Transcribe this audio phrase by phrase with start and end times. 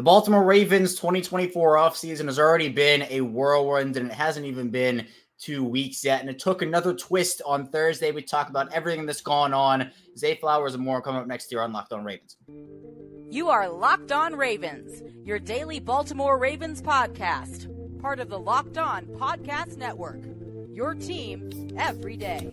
[0.00, 5.06] The Baltimore Ravens 2024 offseason has already been a whirlwind, and it hasn't even been
[5.38, 6.22] two weeks yet.
[6.22, 8.10] And it took another twist on Thursday.
[8.10, 9.90] We talk about everything that's gone on.
[10.16, 12.38] Zay Flowers and more coming up next year on Locked On Ravens.
[13.28, 19.04] You are Locked On Ravens, your daily Baltimore Ravens podcast, part of the Locked On
[19.04, 20.22] Podcast Network.
[20.72, 22.52] Your team every day.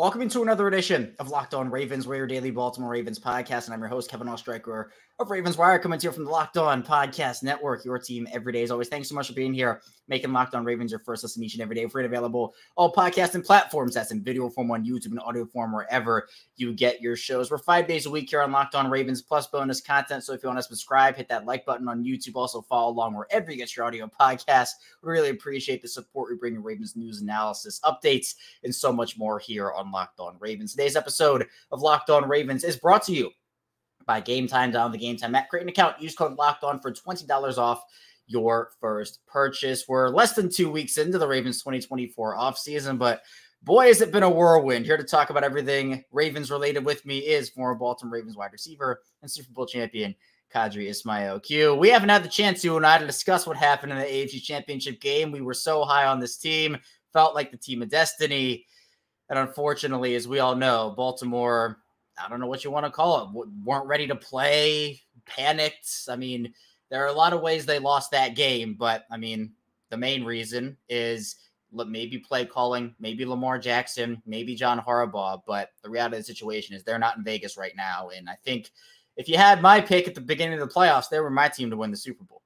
[0.00, 3.74] Welcome into another edition of Locked On Ravens, where your daily Baltimore Ravens podcast, and
[3.74, 4.86] I'm your host Kevin Oestreicher
[5.20, 8.54] of Ravens Wire, coming to you from the Locked On Podcast Network, your team every
[8.54, 8.62] day.
[8.62, 11.44] As always, thanks so much for being here, making Locked On Ravens your first listen
[11.44, 11.86] each and every day.
[11.86, 13.94] Free and available all podcasts and platforms.
[13.94, 17.50] That's in video form on YouTube and audio form wherever you get your shows.
[17.50, 20.24] We're five days a week here on Locked On Ravens, plus bonus content.
[20.24, 22.36] So if you want to subscribe, hit that like button on YouTube.
[22.36, 24.70] Also follow along wherever you get your audio podcast.
[25.02, 29.18] We really appreciate the support we bring you Ravens news analysis, updates, and so much
[29.18, 30.70] more here on Locked On Ravens.
[30.70, 33.30] Today's episode of Locked On Ravens is brought to you
[34.10, 35.48] by Game Time down the Game Time app.
[35.48, 37.84] Create an account, use code Locked On for twenty dollars off
[38.26, 39.84] your first purchase.
[39.86, 43.22] We're less than two weeks into the Ravens 2024 offseason, but
[43.62, 44.84] boy, has it been a whirlwind.
[44.84, 49.00] Here to talk about everything Ravens related with me is former Baltimore Ravens wide receiver
[49.22, 50.12] and Super Bowl champion
[50.52, 51.76] Qadry Ismail Q.
[51.76, 54.42] We haven't had the chance to and I to discuss what happened in the AFC
[54.42, 55.30] Championship game.
[55.30, 56.76] We were so high on this team,
[57.12, 58.66] felt like the team of destiny.
[59.28, 61.78] And unfortunately, as we all know, Baltimore
[62.24, 65.88] I don't know what you want to call it, weren't ready to play, panicked.
[66.08, 66.52] I mean,
[66.90, 69.52] there are a lot of ways they lost that game, but I mean,
[69.90, 71.36] the main reason is
[71.72, 75.42] maybe play calling, maybe Lamar Jackson, maybe John Harbaugh.
[75.46, 78.10] But the reality of the situation is they're not in Vegas right now.
[78.14, 78.70] And I think
[79.16, 81.70] if you had my pick at the beginning of the playoffs, they were my team
[81.70, 82.42] to win the Super Bowl.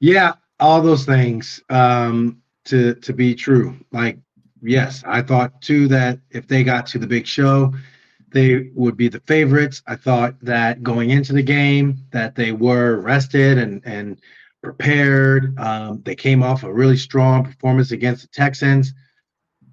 [0.00, 3.76] Yeah, all those things um, to to be true.
[3.92, 4.18] Like,
[4.62, 7.72] yes, I thought too that if they got to the big show,
[8.32, 9.82] they would be the favorites.
[9.86, 14.20] I thought that going into the game that they were rested and and
[14.62, 15.58] prepared.
[15.58, 18.94] Um, they came off a really strong performance against the Texans.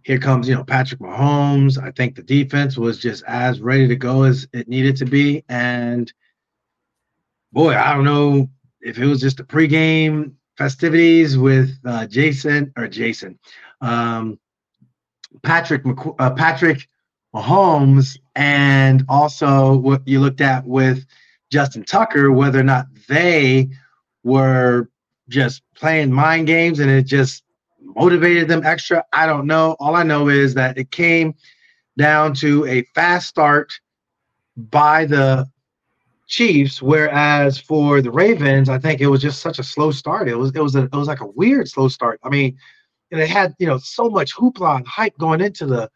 [0.03, 1.81] Here comes, you know, Patrick Mahomes.
[1.81, 5.43] I think the defense was just as ready to go as it needed to be.
[5.47, 6.11] And
[7.51, 8.49] boy, I don't know
[8.81, 13.37] if it was just the pregame festivities with uh, Jason or Jason,
[13.81, 14.39] um,
[15.43, 15.83] Patrick
[16.17, 16.87] uh, Patrick
[17.33, 21.05] Mahomes, and also what you looked at with
[21.51, 23.69] Justin Tucker, whether or not they
[24.23, 24.89] were
[25.29, 27.43] just playing mind games and it just
[27.81, 29.03] motivated them extra.
[29.13, 29.75] I don't know.
[29.79, 31.35] All I know is that it came
[31.97, 33.71] down to a fast start
[34.57, 35.49] by the
[36.27, 40.29] Chiefs, whereas for the Ravens, I think it was just such a slow start.
[40.29, 42.19] It was it was a, it was like a weird slow start.
[42.23, 42.55] I mean,
[43.11, 45.89] and they had you know so much hoopla and hype going into the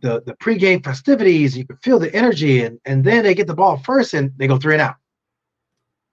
[0.00, 1.56] the the pregame festivities.
[1.56, 4.46] You can feel the energy, and and then they get the ball first, and they
[4.46, 4.96] go three and out.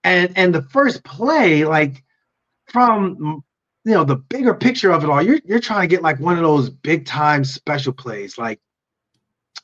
[0.04, 2.02] And and the first play, like
[2.66, 3.42] from
[3.84, 6.36] you know the bigger picture of it all, you're you're trying to get like one
[6.36, 8.60] of those big time special plays, like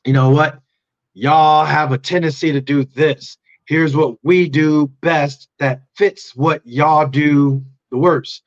[0.04, 0.60] you know what,
[1.14, 3.38] y'all have a tendency to do this.
[3.66, 8.42] Here's what we do best that fits what y'all do the worst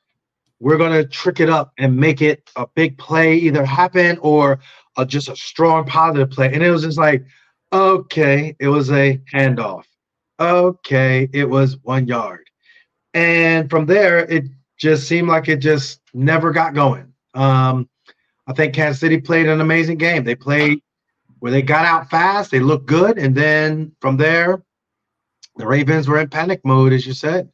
[0.60, 4.58] we're going to trick it up and make it a big play either happen or
[4.98, 6.52] a, just a strong positive play.
[6.52, 7.24] And it was just like,
[7.72, 9.84] okay, it was a handoff.
[10.40, 12.48] Okay, it was one yard.
[13.14, 14.44] And from there, it
[14.78, 17.12] just seemed like it just never got going.
[17.34, 17.88] Um,
[18.46, 20.24] I think Kansas City played an amazing game.
[20.24, 20.80] They played
[21.40, 23.18] where they got out fast, they looked good.
[23.18, 24.62] And then from there,
[25.56, 27.48] the Ravens were in panic mode, as you said.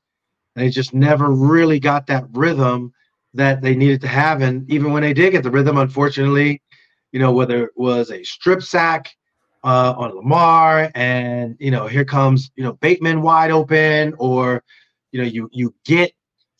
[0.56, 2.92] They just never really got that rhythm
[3.34, 4.40] that they needed to have.
[4.40, 6.62] And even when they did get the rhythm, unfortunately,
[7.14, 9.14] you know, whether it was a strip sack
[9.62, 14.64] uh, on Lamar, and you know, here comes you know Bateman wide open, or
[15.12, 16.10] you know, you you get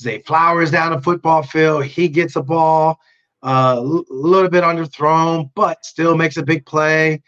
[0.00, 3.00] Zay Flowers down the football field, he gets a ball,
[3.43, 7.20] a uh, l- little bit underthrown, but still makes a big play.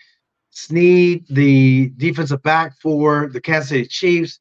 [0.51, 4.39] Sneed, the defensive back for the Kansas City Chiefs,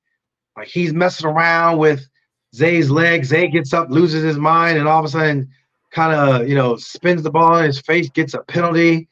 [0.55, 2.07] like he's messing around with
[2.53, 3.25] Zay's leg.
[3.25, 5.49] Zay gets up, loses his mind, and all of a sudden
[5.95, 9.07] kind of you know spins the ball in his face, gets a penalty.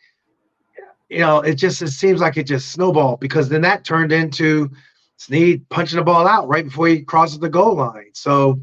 [1.09, 4.69] You know, it just it seems like it just snowballed because then that turned into
[5.17, 8.09] Sneed punching the ball out right before he crosses the goal line.
[8.13, 8.59] So,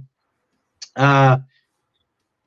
[0.97, 1.39] uh,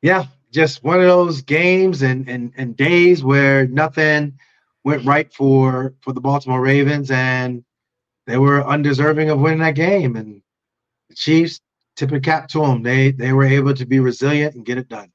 [0.01, 4.37] yeah, just one of those games and and and days where nothing
[4.83, 7.63] went right for for the Baltimore Ravens and
[8.27, 10.41] they were undeserving of winning that game and
[11.09, 11.59] the Chiefs,
[11.95, 12.83] tip of cap to them.
[12.83, 15.12] They they were able to be resilient and get it done.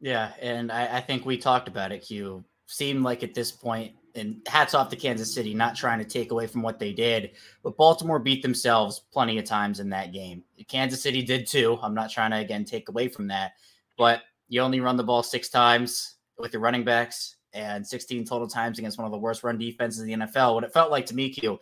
[0.00, 2.00] Yeah, and I, I think we talked about it.
[2.00, 6.04] Q seemed like at this point, and hats off to Kansas City, not trying to
[6.04, 10.12] take away from what they did, but Baltimore beat themselves plenty of times in that
[10.12, 10.42] game.
[10.66, 11.78] Kansas City did too.
[11.82, 13.52] I'm not trying to again take away from that,
[13.96, 18.48] but you only run the ball six times with your running backs and 16 total
[18.48, 20.54] times against one of the worst run defenses in the NFL.
[20.54, 21.58] What it felt like to me, Q,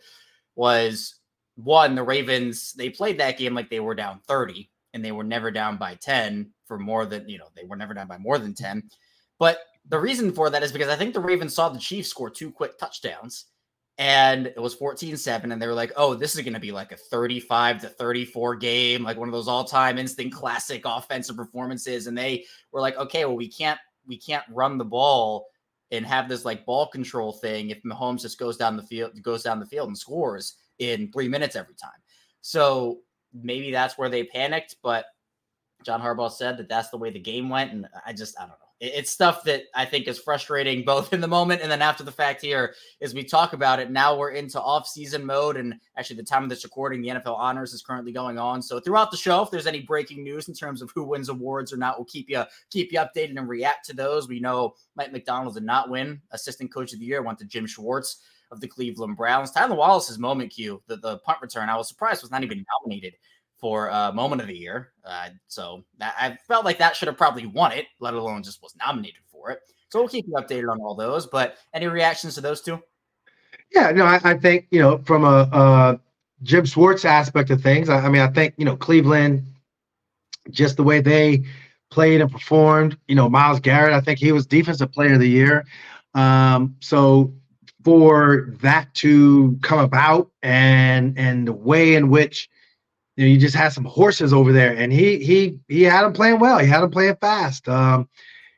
[0.55, 1.15] was
[1.55, 5.23] one, the Ravens, they played that game like they were down 30 and they were
[5.23, 8.37] never down by 10 for more than, you know, they were never down by more
[8.39, 8.83] than 10.
[9.39, 12.29] But the reason for that is because I think the Ravens saw the Chiefs score
[12.29, 13.45] two quick touchdowns
[13.97, 16.91] and it was 14-7 and they were like oh this is going to be like
[16.91, 22.17] a 35 to 34 game like one of those all-time instant classic offensive performances and
[22.17, 25.47] they were like okay well we can't we can't run the ball
[25.91, 29.41] and have this like ball control thing if Mahomes just goes down the field goes
[29.41, 31.99] down the field and scores in 3 minutes every time
[32.41, 32.99] so
[33.41, 35.05] maybe that's where they panicked but
[35.83, 38.49] John Harbaugh said that that's the way the game went and I just I don't
[38.49, 42.03] know it's stuff that I think is frustrating both in the moment and then after
[42.03, 43.91] the fact here as we talk about it.
[43.91, 47.73] Now we're into off-season mode, and actually the time of this recording, the NFL honors
[47.73, 48.61] is currently going on.
[48.61, 51.73] So throughout the show, if there's any breaking news in terms of who wins awards
[51.73, 54.27] or not, we'll keep you keep you updated and react to those.
[54.27, 57.65] We know Mike Macdonald did not win assistant coach of the year, went to Jim
[57.65, 59.51] Schwartz of the Cleveland Browns.
[59.51, 63.13] Tylan Wallace's moment cue, the, the punt return, I was surprised was not even nominated
[63.59, 64.91] for uh, moment of the year.
[65.03, 68.61] Uh, so that, I felt like that should have probably won it, let alone just
[68.61, 69.59] was nominated for it.
[69.89, 71.27] So we'll keep you updated on all those.
[71.27, 72.81] But any reactions to those two?
[73.73, 75.99] Yeah, no, I, I think you know from a, a,
[76.43, 77.89] Jim Schwartz aspect of things.
[77.89, 79.45] I, I mean, I think you know Cleveland,
[80.51, 81.43] just the way they
[81.89, 82.97] played and performed.
[83.07, 85.65] You know, Myles Garrett, I think he was Defensive Player of the Year.
[86.13, 87.33] Um, so
[87.87, 92.49] for that to come about and and the way in which
[93.15, 96.11] you know, you just had some horses over there, and he he he had them
[96.11, 96.59] playing well.
[96.59, 97.69] He had them playing fast.
[97.69, 98.09] Um,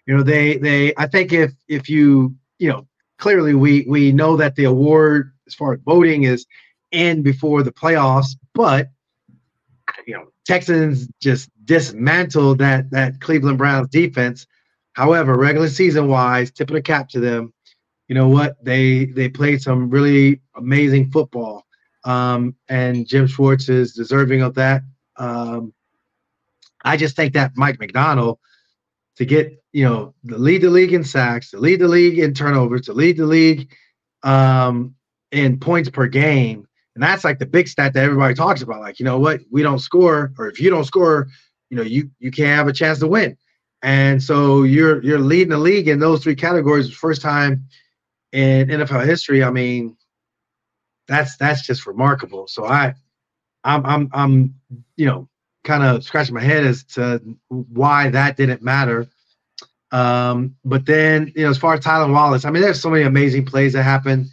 [0.07, 2.87] you know, they they I think if if you you know
[3.19, 6.47] clearly we we know that the award as far as voting is
[6.91, 8.89] in before the playoffs, but
[10.07, 14.47] you know Texans just dismantled that that Cleveland Browns defense.
[14.93, 17.53] However, regular season wise, tip of the cap to them.
[18.09, 18.57] You know what?
[18.61, 21.65] They they played some really amazing football
[22.03, 24.83] um, and Jim Schwartz is deserving of that.
[25.17, 25.73] Um,
[26.83, 28.39] I just think that Mike Macdonald
[29.17, 32.33] to get you know to lead the league in sacks, to lead the league in
[32.33, 33.69] turnovers, to lead the league
[34.23, 34.95] um,
[35.31, 38.79] in points per game, and that's like the big stat that everybody talks about.
[38.79, 41.27] Like you know what, we don't score, or if you don't score,
[41.69, 43.37] you know you you can't have a chance to win.
[43.81, 46.91] And so you're you're leading the league in those three categories.
[46.91, 47.65] First time
[48.31, 49.43] in NFL history.
[49.43, 49.97] I mean,
[51.07, 52.47] that's that's just remarkable.
[52.47, 52.93] So I,
[53.63, 54.55] I'm I'm I'm
[54.95, 55.27] you know
[55.63, 59.07] kind of scratching my head as to why that didn't matter.
[59.91, 63.03] Um, but then you know as far as Tylan Wallace, I mean there's so many
[63.03, 64.29] amazing plays that happen,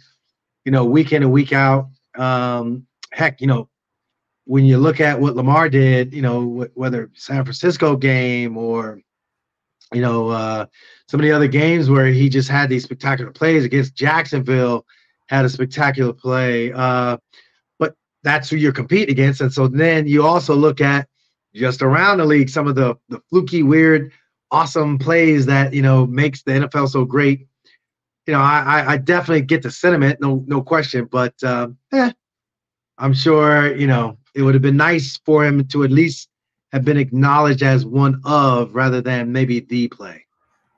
[0.65, 1.89] you know week in and week out.
[2.15, 3.69] Um, heck, you know
[4.45, 9.01] when you look at what Lamar did, you know whether San Francisco game or
[9.93, 10.65] you know uh,
[11.07, 14.85] some of the other games where he just had these spectacular plays against Jacksonville
[15.27, 16.71] had a spectacular play.
[16.73, 17.17] Uh,
[17.79, 19.41] but that's who you're competing against.
[19.41, 21.07] And so then you also look at
[21.53, 24.11] just around the league some of the the fluky, weird,
[24.51, 27.47] awesome plays that you know makes the NFL so great.
[28.25, 31.05] You know, I I definitely get the sentiment, no no question.
[31.05, 32.11] But uh, eh,
[32.97, 36.29] I'm sure you know it would have been nice for him to at least
[36.73, 40.25] have been acknowledged as one of rather than maybe the play.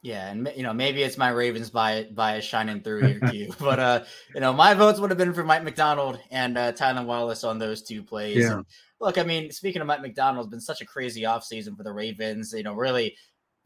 [0.02, 3.54] Yeah, and you know maybe it's my Ravens bias, bias shining through here, Q.
[3.60, 4.04] but uh,
[4.34, 7.60] you know my votes would have been for Mike Macdonald and uh, Tylan Wallace on
[7.60, 8.38] those two plays.
[8.38, 8.54] Yeah.
[8.54, 8.66] And
[9.02, 11.92] look, I mean, speaking of Mike Macdonald, it's been such a crazy offseason for the
[11.92, 12.54] Ravens.
[12.54, 13.18] You know, really,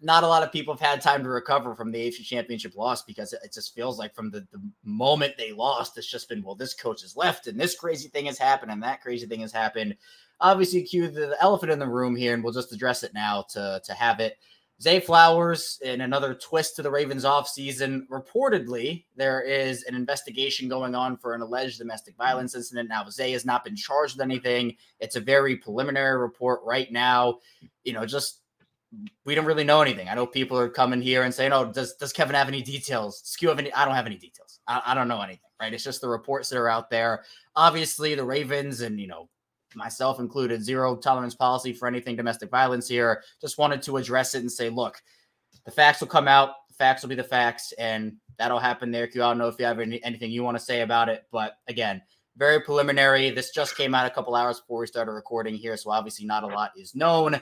[0.04, 3.04] not a lot of people have had time to recover from the AFC Championship loss
[3.04, 6.56] because it just feels like from the, the moment they lost, it's just been well,
[6.56, 9.54] this coach has left and this crazy thing has happened and that crazy thing has
[9.54, 9.96] happened.
[10.44, 13.82] Obviously, cue the, elephant in the room here, and we'll just address it now to
[13.84, 14.38] to have it.
[14.82, 20.94] Zay Flowers, in another twist to the Ravens offseason, reportedly there is an investigation going
[20.94, 22.90] on for an alleged domestic violence incident.
[22.90, 24.76] Now, Zay has not been charged with anything.
[25.00, 27.40] It's a very preliminary report right now.
[27.86, 28.42] You know, just
[29.26, 30.10] we don't really know anything.
[30.10, 33.22] I know people are coming here and saying, "Oh, does does Kevin have any details?
[33.24, 34.60] Skew have any?" I don't have any details.
[34.68, 35.40] I, I don't know anything.
[35.62, 35.74] Right?
[35.74, 37.24] It's just the reports that are out there.
[37.56, 39.30] Obviously, the Ravens and you know
[39.76, 43.24] myself included, zero tolerance policy for anything domestic violence here.
[43.42, 45.02] Just wanted to address it and say, look,
[45.66, 46.52] the facts will come out.
[46.78, 49.04] Facts will be the facts, and that'll happen there.
[49.04, 51.58] I don't know if you have any, anything you want to say about it, but
[51.68, 52.02] again,
[52.36, 53.30] very preliminary.
[53.30, 56.44] This just came out a couple hours before we started recording here, so obviously not
[56.44, 57.40] a lot is known,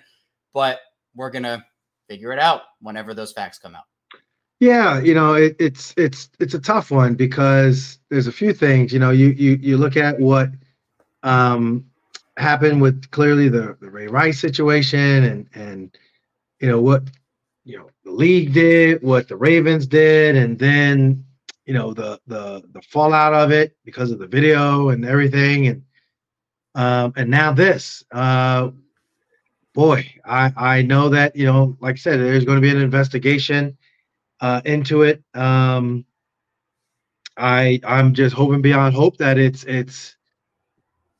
[0.53, 0.79] but
[1.15, 1.65] we're gonna
[2.09, 3.85] figure it out whenever those facts come out.
[4.59, 8.93] Yeah, you know, it, it's it's it's a tough one because there's a few things.
[8.93, 10.50] You know, you you you look at what
[11.23, 11.85] um,
[12.41, 15.98] happened with clearly the the Ray Rice situation, and and
[16.60, 17.03] you know what
[17.63, 21.25] you know the league did, what the Ravens did, and then
[21.65, 25.83] you know the the the fallout of it because of the video and everything, and
[26.75, 28.03] um, and now this.
[28.12, 28.71] Uh,
[29.74, 32.81] boy, I I know that you know, like I said, there's going to be an
[32.81, 33.77] investigation
[34.39, 35.24] uh, into it.
[35.33, 36.05] Um,
[37.38, 40.15] I I'm just hoping beyond hope that it's it's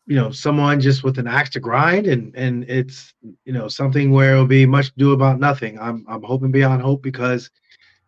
[0.08, 3.14] you know someone just with an axe to grind and and it's
[3.46, 5.80] you know something where it'll be much do about nothing.
[5.80, 7.50] I'm I'm hoping beyond hope because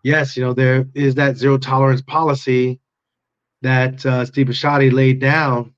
[0.04, 2.80] yes, you know there is that zero tolerance policy
[3.62, 5.74] that uh, Steve Bisciotti laid down,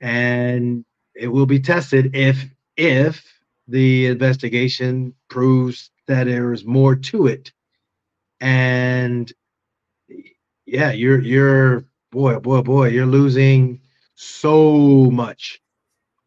[0.00, 2.44] and it will be tested if
[2.76, 3.24] if
[3.68, 7.52] the investigation proves that there is more to it
[8.42, 9.32] and
[10.66, 13.80] yeah, you're you're boy, boy, boy, you're losing
[14.22, 15.60] so much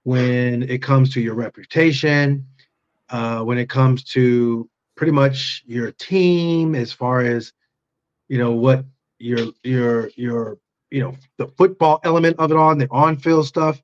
[0.04, 2.46] when it comes to your reputation,
[3.10, 7.54] uh, when it comes to pretty much your team, as far as
[8.28, 8.86] you know what
[9.20, 10.58] your your your
[10.92, 13.82] you know the football element of it and the on-field stuff.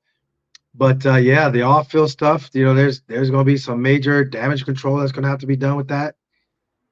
[0.73, 4.23] But uh, yeah, the off-field stuff, you know, there's there's going to be some major
[4.23, 6.15] damage control that's going to have to be done with that.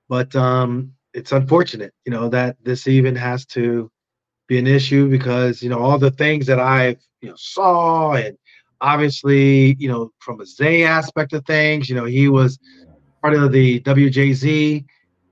[0.09, 3.89] But um, it's unfortunate, you know, that this even has to
[4.49, 8.37] be an issue because you know all the things that I've you know saw and
[8.81, 12.59] obviously you know from a Zay aspect of things, you know he was
[13.21, 14.85] part of the WJZ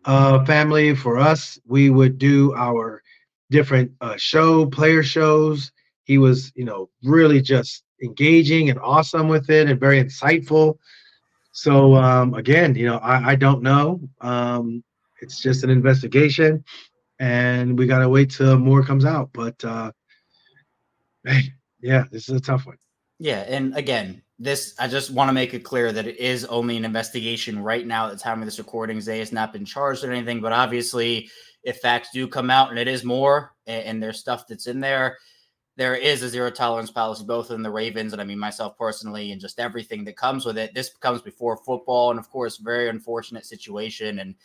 [0.06, 0.96] uh, family.
[0.96, 3.02] For us, we would do our
[3.50, 5.72] different uh, show player shows.
[6.06, 10.78] He was you know really just engaging and awesome with it and very insightful.
[11.52, 14.00] So um, again, you know I, I don't know.
[14.22, 14.84] Um,
[15.22, 16.64] it's just an investigation,
[17.20, 19.30] and we gotta wait till more comes out.
[19.34, 19.92] But uh,
[21.24, 21.44] man,
[21.82, 22.78] yeah, this is a tough one.
[23.20, 26.78] Yeah, and again, this I just want to make it clear that it is only
[26.78, 29.02] an investigation right now at the time of this recording.
[29.02, 31.30] Zay has not been charged or anything, but obviously,
[31.64, 34.80] if facts do come out and it is more, and, and there's stuff that's in
[34.80, 35.18] there,
[35.76, 39.32] there is a zero tolerance policy, both in the Ravens and I mean myself personally,
[39.32, 40.74] and just everything that comes with it.
[40.74, 44.20] This comes before football, and of course, very unfortunate situation.
[44.20, 44.36] And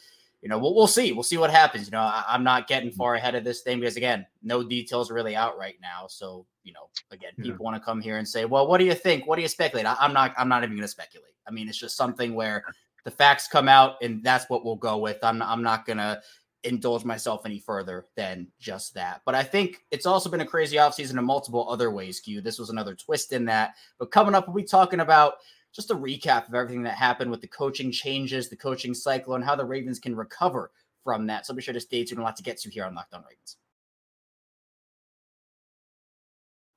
[0.42, 1.12] you know, we'll, we'll see.
[1.12, 1.86] We'll see what happens.
[1.86, 2.98] You know, I, am not getting mm-hmm.
[2.98, 6.06] far ahead of this thing because, again, no details are really out right now.
[6.08, 7.44] So, you know, again, yeah.
[7.44, 9.26] people want to come here and say, well, what do you think?
[9.26, 9.86] What do you speculate?
[9.86, 11.34] I, am not, I'm not even going to speculate.
[11.46, 12.64] I mean, it's just something where
[13.04, 15.18] the facts come out and that's what we'll go with.
[15.22, 16.20] I'm, I'm not going to
[16.64, 19.22] indulge myself any further than just that.
[19.24, 22.40] But I think it's also been a crazy offseason in multiple other ways, Q.
[22.40, 23.74] This was another twist in that.
[23.98, 25.34] But coming up, we'll be talking about
[25.72, 29.44] just a recap of everything that happened with the coaching changes, the coaching cycle, and
[29.44, 30.70] how the Ravens can recover
[31.04, 31.46] from that.
[31.46, 32.20] So be sure to stay tuned.
[32.20, 33.56] A lot to get to here on Locked On Ravens.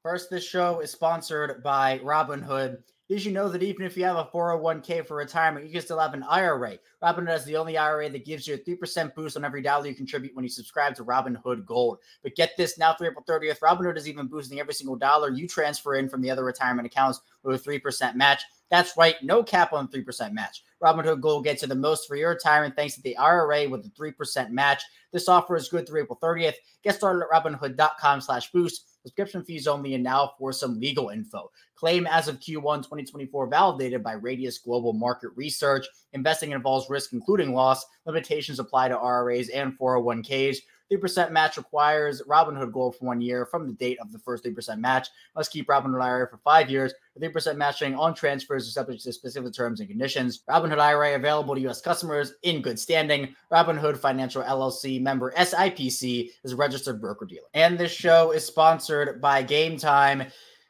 [0.01, 2.77] First, this show is sponsored by Robinhood.
[3.07, 5.99] Did you know that even if you have a 401k for retirement, you can still
[5.99, 6.79] have an IRA?
[7.03, 9.93] Robinhood is the only IRA that gives you a 3% boost on every dollar you
[9.93, 11.99] contribute when you subscribe to Robinhood Gold.
[12.23, 15.47] But get this now through April 30th, Robinhood is even boosting every single dollar you
[15.47, 18.41] transfer in from the other retirement accounts with a 3% match.
[18.71, 20.63] That's right, no cap on 3% match.
[20.81, 23.89] Robinhood Gold gets you the most for your retirement thanks to the IRA with a
[23.89, 24.81] 3% match.
[25.11, 26.55] This offer is good through April 30th.
[26.83, 28.94] Get started at robinhood.com slash boost.
[29.05, 31.51] Subscription fees only, and now for some legal info.
[31.75, 35.85] Claim as of Q1 2024 validated by Radius Global Market Research.
[36.13, 37.85] Investing involves risk, including loss.
[38.07, 40.57] Limitations apply to IRAs and 401ks.
[40.91, 44.79] 3% match requires Robinhood Gold for one year from the date of the first 3%
[44.79, 45.09] match.
[45.35, 46.93] Must keep Robinhood IRA for five years.
[47.19, 50.43] 3% matching on transfers are subject to specific terms and conditions.
[50.49, 51.81] Robinhood IRA available to U.S.
[51.81, 53.35] customers in good standing.
[53.51, 57.47] Robinhood Financial LLC member SIPC is a registered broker dealer.
[57.53, 60.25] And this show is sponsored by Game Time.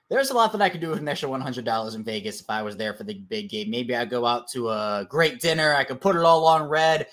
[0.07, 2.61] There's a lot that I could do with an extra $100 in Vegas if I
[2.61, 3.71] was there for the big game.
[3.71, 5.73] Maybe I go out to a great dinner.
[5.73, 7.07] I could put it all on red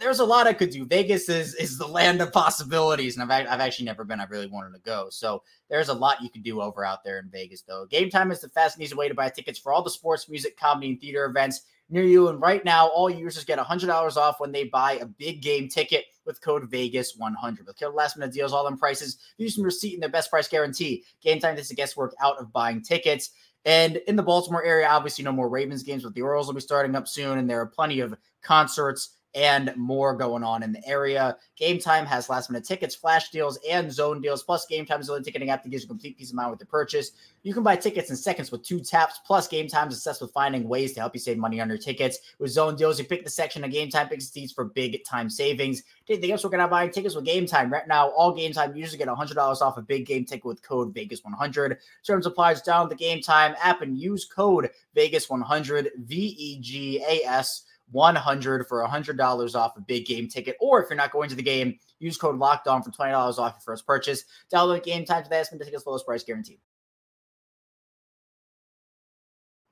[0.00, 0.84] there's a lot I could do.
[0.84, 4.20] Vegas is is the land of possibilities, and I've I've actually never been.
[4.20, 7.18] I really wanted to go, so there's a lot you can do over out there
[7.18, 7.62] in Vegas.
[7.62, 9.90] Though Game Time is the fast and easy way to buy tickets for all the
[9.90, 12.28] sports, music, comedy, and theater events near you.
[12.28, 16.04] And right now, all users get $100 off when they buy a big game ticket
[16.24, 17.66] with code Vegas100.
[17.66, 20.48] With killer last minute deals, all them prices, use some receipt and their best price
[20.48, 21.04] guarantee.
[21.22, 23.30] Game Time takes the guesswork out of buying tickets.
[23.64, 26.60] And in the Baltimore area, obviously, no more Ravens games, but the Orioles will be
[26.60, 30.86] starting up soon, and there are plenty of concerts and more going on in the
[30.86, 31.36] area.
[31.56, 34.42] Game Time has last minute tickets, flash deals, and zone deals.
[34.42, 36.50] Plus, Game Time is only ticketing app that gives you a complete peace of mind
[36.50, 37.12] with the purchase.
[37.42, 39.20] You can buy tickets in seconds with two taps.
[39.24, 41.78] Plus, Game Time is obsessed with finding ways to help you save money on your
[41.78, 42.18] tickets.
[42.38, 45.30] With zone deals, you pick the section of Game Time picks seats for big time
[45.30, 45.82] savings.
[46.08, 47.72] Anything else, we're going to buy tickets with Game Time.
[47.72, 50.92] Right now, all Game Time users get $100 off a big game ticket with code
[50.94, 51.76] Vegas100.
[52.04, 57.24] Terms applies down the Game Time app and use code Vegas100, V E G A
[57.26, 60.56] S 100 for $100 off a big game ticket.
[60.60, 63.54] Or if you're not going to the game, use code locked on for $20 off
[63.54, 64.24] your first purchase.
[64.52, 65.42] Download game time today.
[65.42, 66.58] Spend tickets lowest price guaranteed.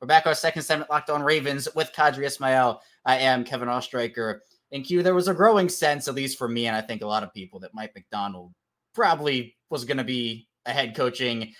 [0.00, 2.80] We're back our second segment locked on Ravens with Qadry Ismail.
[3.04, 4.38] I am Kevin Oestreicher.
[4.70, 7.06] In Q, there was a growing sense, at least for me, and I think a
[7.06, 8.52] lot of people, that Mike Macdonald
[8.94, 11.52] probably was going to be a head coaching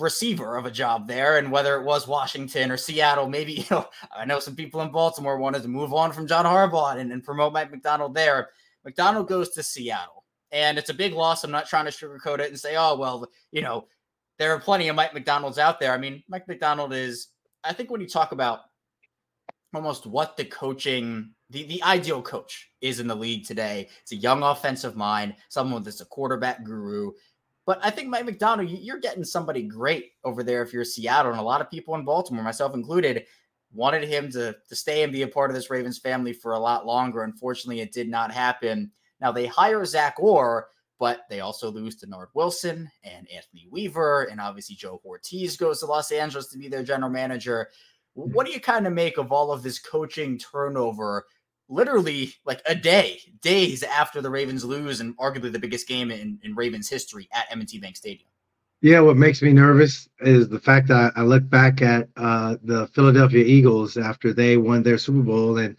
[0.00, 1.38] receiver of a job there.
[1.38, 4.90] And whether it was Washington or Seattle, maybe, you know, I know some people in
[4.90, 8.50] Baltimore wanted to move on from John Harbaugh and, and promote Mike Macdonald there.
[8.84, 10.24] Macdonald goes to Seattle.
[10.52, 11.44] And it's a big loss.
[11.44, 13.86] I'm not trying to sugarcoat it and say, oh, well, you know,
[14.38, 15.92] there are plenty of Mike Macdonald's out there.
[15.92, 17.28] I mean, Mike Macdonald is,
[17.62, 18.60] I think when you talk about
[19.72, 24.16] almost what the coaching, the, the ideal coach is in the league today, it's a
[24.16, 27.12] young offensive mind, someone that's a quarterback guru.
[27.66, 31.32] But I think Mike Macdonald, you're getting somebody great over there if you're Seattle.
[31.32, 33.26] And a lot of people in Baltimore, myself included,
[33.72, 36.58] wanted him to, to stay and be a part of this Ravens family for a
[36.58, 37.22] lot longer.
[37.22, 38.90] Unfortunately, it did not happen.
[39.20, 44.24] Now they hire Zach Orr, but they also lose Dennard Wilson and Anthony Weaver.
[44.24, 47.68] And obviously, Joe Hortiz goes to Los Angeles to be their general manager.
[48.14, 51.26] What do you kind of make of all of this coaching turnover
[51.70, 56.38] literally like a day, days after the Ravens lose and arguably the biggest game in,
[56.42, 58.28] in Ravens history at M&T Bank Stadium.
[58.82, 62.86] Yeah, what makes me nervous is the fact that I look back at uh, the
[62.88, 65.76] Philadelphia Eagles after they won their Super Bowl, and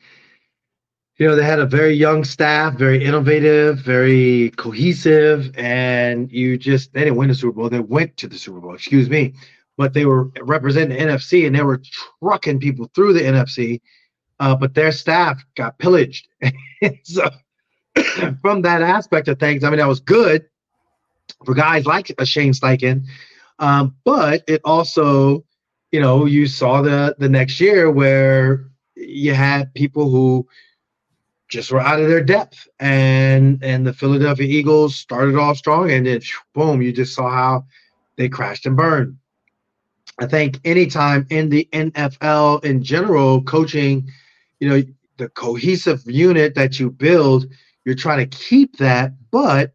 [1.17, 6.93] you know they had a very young staff, very innovative, very cohesive, and you just
[6.93, 7.69] they didn't win the Super Bowl.
[7.69, 9.33] They went to the Super Bowl, excuse me,
[9.77, 11.81] but they were representing the NFC, and they were
[12.21, 13.81] trucking people through the NFC
[14.41, 16.27] uh, but their staff got pillaged.
[17.03, 17.29] so
[18.41, 20.45] from that aspect of things, I mean, that was good
[21.45, 23.05] for guys like a Shane Steichen,
[23.59, 25.45] um, but it also,
[25.91, 30.47] you know, you saw the the next year where you had people who
[31.47, 36.07] just were out of their depth, and and the Philadelphia Eagles started off strong, and
[36.07, 36.19] then
[36.55, 37.65] boom, you just saw how
[38.17, 39.17] they crashed and burned.
[40.19, 44.09] I think anytime in the NFL in general, coaching
[44.61, 44.81] you know
[45.17, 47.45] the cohesive unit that you build
[47.83, 49.73] you're trying to keep that but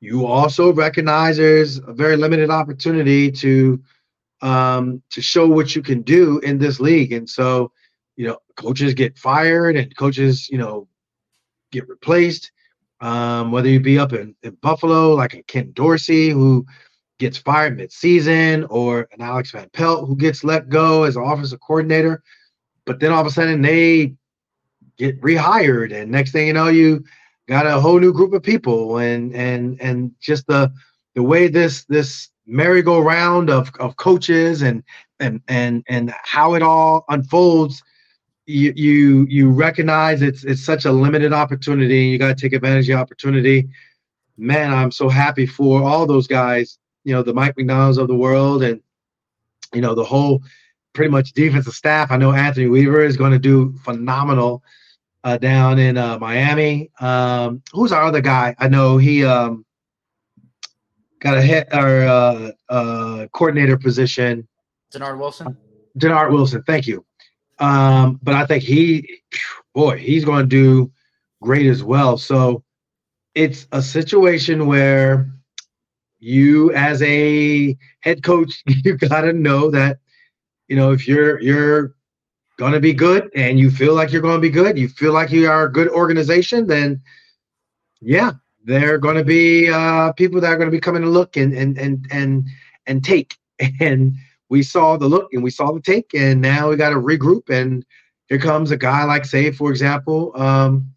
[0.00, 3.82] you also recognize there's a very limited opportunity to
[4.42, 7.12] um, to show what you can do in this league.
[7.12, 7.72] And so
[8.16, 10.88] you know coaches get fired and coaches you know
[11.72, 12.50] get replaced
[13.00, 16.66] um, whether you be up in, in buffalo like a ken dorsey who
[17.18, 21.60] gets fired mid-season or an alex van pelt who gets let go as an offensive
[21.60, 22.22] coordinator.
[22.84, 24.14] But then all of a sudden they
[25.00, 27.02] get rehired and next thing you know you
[27.48, 30.70] got a whole new group of people and and and just the
[31.14, 34.84] the way this this merry-go-round of, of coaches and
[35.18, 37.82] and and and how it all unfolds
[38.44, 42.52] you you you recognize it's it's such a limited opportunity and you got to take
[42.52, 43.70] advantage of the opportunity.
[44.36, 48.14] Man i'm so happy for all those guys you know the mike macdonald's of the
[48.26, 48.82] world and
[49.72, 50.42] you know the whole
[50.92, 52.10] pretty much defensive staff.
[52.10, 54.62] I know anthony weaver is going to do phenomenal
[55.24, 56.90] uh, down in uh, Miami.
[57.00, 58.54] Um, who's our other guy?
[58.58, 59.64] I know he um,
[61.20, 64.46] got a hit or uh, uh, coordinator position.
[64.92, 65.56] Dennard Wilson.
[65.98, 66.62] Dennard Wilson.
[66.62, 67.04] Thank you.
[67.58, 69.20] Um, but I think he,
[69.74, 70.90] boy, he's going to do
[71.42, 72.16] great as well.
[72.16, 72.64] So
[73.34, 75.30] it's a situation where
[76.18, 79.98] you, as a head coach, you got to know that
[80.68, 81.94] you know if you're you're
[82.60, 85.14] going to be good and you feel like you're going to be good, you feel
[85.14, 87.00] like you are a good organization, then
[88.02, 91.08] yeah, there are going to be uh, people that are going to be coming to
[91.08, 92.46] look and and and and
[92.86, 93.36] and take.
[93.80, 94.14] And
[94.50, 97.48] we saw the look and we saw the take, and now we got to regroup.
[97.48, 97.84] And
[98.28, 100.92] here comes a guy like, say, for example, um,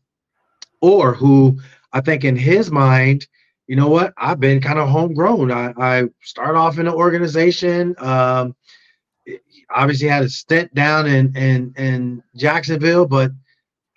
[0.82, 1.60] or who
[1.93, 3.28] I think in his mind,
[3.67, 5.52] you know what, I've been kind of homegrown.
[5.52, 7.95] I, I start off in an organization.
[7.99, 8.56] Um,
[9.74, 13.32] obviously had a stint down in in, in Jacksonville, but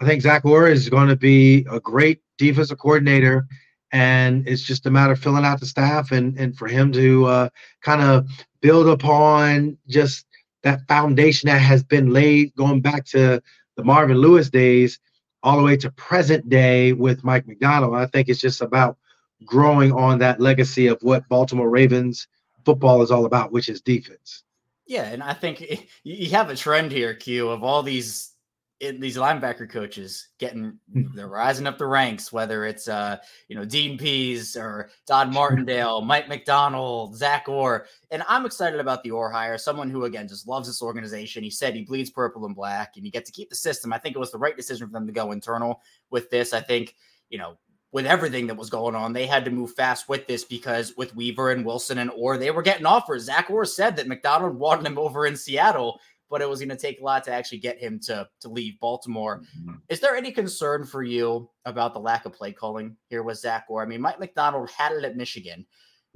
[0.01, 3.47] I think Zach Orr is going to be a great defensive coordinator,
[3.93, 7.27] and it's just a matter of filling out the staff and and for him to
[7.27, 7.49] uh,
[7.83, 8.29] kind of
[8.61, 10.27] build upon just
[10.62, 13.41] that foundation that has been laid going back to
[13.77, 14.99] the Marvin Lewis days
[15.43, 17.95] all the way to present day with Mike Macdonald.
[17.95, 18.97] I think it's just about
[19.45, 22.27] growing on that legacy of what Baltimore Ravens
[22.65, 24.43] football is all about, which is defense.
[24.87, 28.33] Yeah, and I think you have a trend here, Q, of all these
[28.79, 31.05] these linebacker coaches getting hmm.
[31.14, 33.16] they're rising up the ranks, whether it's uh
[33.49, 39.03] you know Dean Pees or Todd Martindale, Mike Macdonald, Zach Orr, and I'm excited about
[39.03, 39.57] the Orr hire.
[39.57, 41.42] Someone who again just loves this organization.
[41.42, 43.94] He said he bleeds purple and black, and you get to keep the system.
[43.94, 46.53] I think it was the right decision for them to go internal with this.
[46.53, 46.96] I think
[47.31, 47.57] you know
[47.92, 51.14] with everything that was going on, they had to move fast with this because with
[51.14, 53.25] Weaver and Wilson and Orr, they were getting offers.
[53.25, 56.77] Zach Orr said that Macdonald wanted him over in Seattle but it was going to
[56.77, 59.42] take a lot to actually get him to to leave Baltimore.
[59.59, 59.75] Mm-hmm.
[59.88, 63.66] Is there any concern for you about the lack of play calling here with Zach
[63.68, 63.83] Orr?
[63.83, 65.66] I mean, Mike Macdonald had it at Michigan.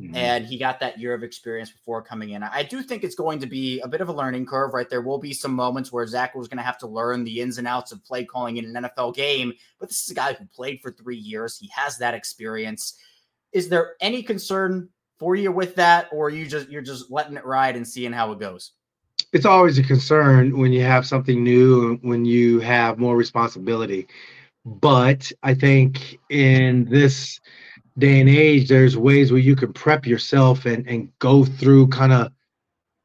[0.00, 0.16] Mm-hmm.
[0.16, 2.42] And he got that year of experience before coming in.
[2.42, 4.88] I do think it's going to be a bit of a learning curve, right?
[4.88, 7.58] There will be some moments where Zach was going to have to learn the ins
[7.58, 9.52] and outs of play calling in an NFL game.
[9.78, 11.58] But this is a guy who played for three years.
[11.58, 12.98] He has that experience.
[13.52, 17.44] Is there any concern for you with that, or you just you're just letting it
[17.44, 18.72] ride and seeing how it goes?
[19.32, 24.06] it's always a concern when you have something new when you have more responsibility
[24.64, 27.40] but i think in this
[27.98, 32.12] day and age there's ways where you can prep yourself and and go through kind
[32.12, 32.32] of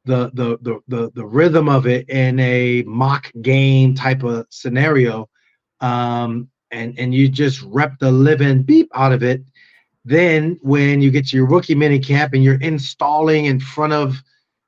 [0.04, 5.28] the, the the the the rhythm of it in a mock game type of scenario.
[5.80, 9.42] Um and and you just rep the living beep out of it.
[10.04, 14.22] Then when you get to your rookie mini camp and you're installing in front of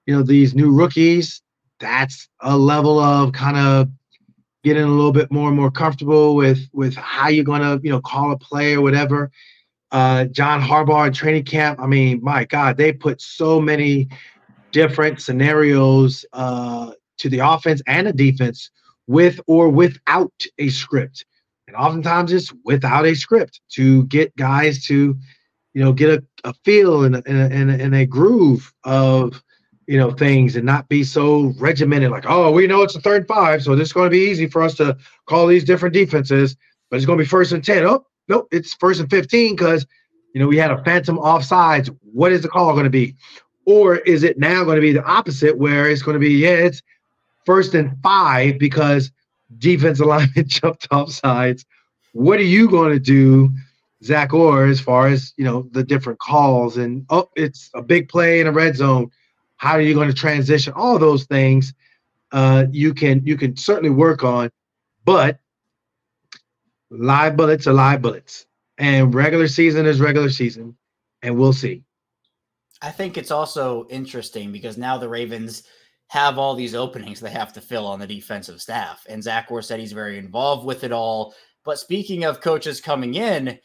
[0.07, 1.43] you know these new rookies
[1.79, 3.89] that's a level of kind of
[4.65, 8.01] getting a little bit more and more comfortable with with how you're to you know
[8.01, 9.31] call a play or whatever
[9.93, 14.09] uh john harbaugh in training camp i mean my god they put so many
[14.73, 18.71] different scenarios uh to the offense and the defense
[19.07, 21.25] with or without a script
[21.67, 25.17] and oftentimes it's without a script to get guys to
[25.75, 29.43] you know get a, a feel and a, and, a, and a groove of
[29.89, 33.27] you know, things and not be so regimented, like, oh, we know it's a third
[33.27, 36.57] five, so this is going to be easy for us to call these different defenses,
[36.91, 37.85] but it's going to be first and 10.
[37.85, 39.87] Oh, nope, it's first and 15 because,
[40.35, 41.95] you know, we had a phantom offsides.
[42.13, 43.17] What is the call going to be?
[43.67, 46.51] Or is it now going to be the opposite where it's going to be, yeah,
[46.51, 46.83] it's
[47.45, 49.11] first and five because
[49.59, 51.65] defense alignment jumped off sides.
[52.13, 53.51] What are you going to do,
[54.03, 58.09] Zach Orr, as far as, you know, the different calls and, oh, it's a big
[58.09, 59.11] play in a red zone
[59.59, 60.73] how are you going to transition?
[60.75, 61.75] All those things
[62.33, 64.51] uh, you can you can certainly work on,
[65.05, 65.39] but
[66.91, 68.47] live bullets are live bullets,
[68.79, 70.77] and regular season is regular season,
[71.23, 71.85] and we'll see.
[72.81, 75.65] I think it's also interesting because now the Ravens
[76.09, 79.63] have all these openings they have to fill on the defensive staff, and Zach Orr
[79.63, 81.35] said he's very involved with it all.
[81.65, 83.59] But speaking of coaches coming in,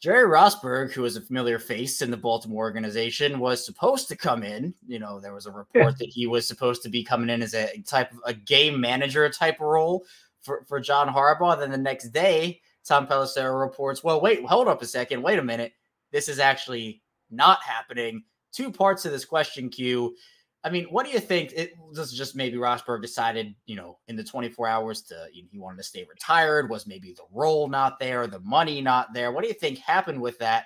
[0.00, 4.42] Jerry Rosburg, who is a familiar face in the Baltimore organization, was supposed to come
[4.42, 4.72] in.
[4.86, 5.90] You know, there was a report yeah.
[5.98, 9.28] that he was supposed to be coming in as a type of a game manager
[9.28, 10.06] type role
[10.42, 11.58] for, for John Harbaugh.
[11.58, 15.22] Then the next day, Tom Pelissero reports, well, wait, hold up a second.
[15.22, 15.72] Wait a minute.
[16.12, 18.24] This is actually not happening.
[18.52, 20.16] Two parts of this question, Q.
[20.62, 21.52] I mean, what do you think?
[21.52, 25.48] It was just maybe Rosburg decided, you know, in the 24 hours to you know,
[25.50, 26.68] he wanted to stay retired.
[26.68, 29.32] Was maybe the role not there, the money not there?
[29.32, 30.64] What do you think happened with that?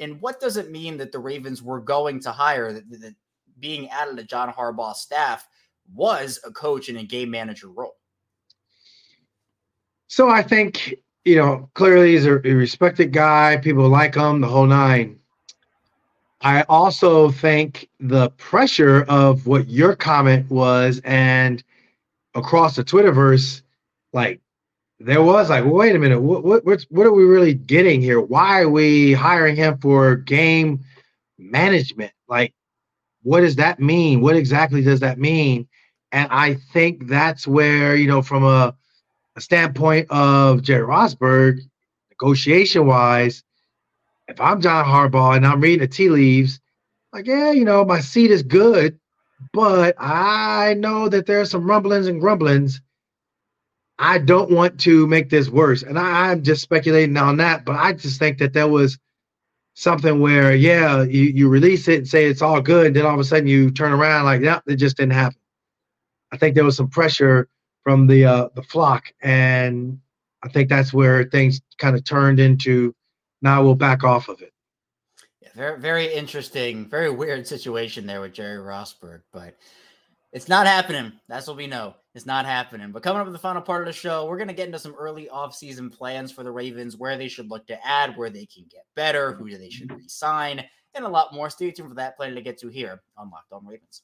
[0.00, 3.14] And what does it mean that the Ravens were going to hire that, that
[3.60, 5.46] being added to John Harbaugh's staff
[5.92, 7.96] was a coach in a game manager role?
[10.14, 13.56] So I think you know clearly he's a respected guy.
[13.56, 15.18] People like him, the whole nine.
[16.40, 21.64] I also think the pressure of what your comment was and
[22.36, 23.62] across the Twitterverse,
[24.12, 24.40] like
[25.00, 28.00] there was like, well, wait a minute, what what what, what are we really getting
[28.00, 28.20] here?
[28.20, 30.78] Why are we hiring him for game
[31.38, 32.12] management?
[32.28, 32.54] Like,
[33.24, 34.20] what does that mean?
[34.20, 35.66] What exactly does that mean?
[36.12, 38.76] And I think that's where, you know, from a,
[39.36, 41.60] a standpoint of Jerry Rosburg,
[42.10, 43.42] negotiation wise,
[44.28, 46.60] if I'm John Harbaugh and I'm reading the tea leaves,
[47.12, 48.98] like, yeah, you know, my seat is good,
[49.52, 52.80] but I know that there's some rumblings and grumblings.
[53.98, 55.82] I don't want to make this worse.
[55.82, 58.98] And I, am just speculating on that, but I just think that there was
[59.74, 63.14] something where, yeah, you, you release it and say it's all good, and then all
[63.14, 65.38] of a sudden you turn around like, yeah, it just didn't happen.
[66.32, 67.48] I think there was some pressure
[67.84, 70.00] from the uh, the flock, and
[70.42, 72.94] I think that's where things kind of turned into
[73.42, 74.52] now we'll back off of it.
[75.40, 79.54] Yeah, very very interesting, very weird situation there with Jerry Rosburg, but
[80.32, 81.12] It's not happening.
[81.28, 81.94] That's what we know.
[82.16, 82.90] It's not happening.
[82.90, 84.80] But coming up with the final part of the show, we're going to get into
[84.80, 88.44] some early offseason plans for the Ravens, where they should look to add, where they
[88.46, 91.50] can get better, who they should resign, and a lot more.
[91.50, 94.02] Stay tuned for that plan to get to here on Locked On Ravens.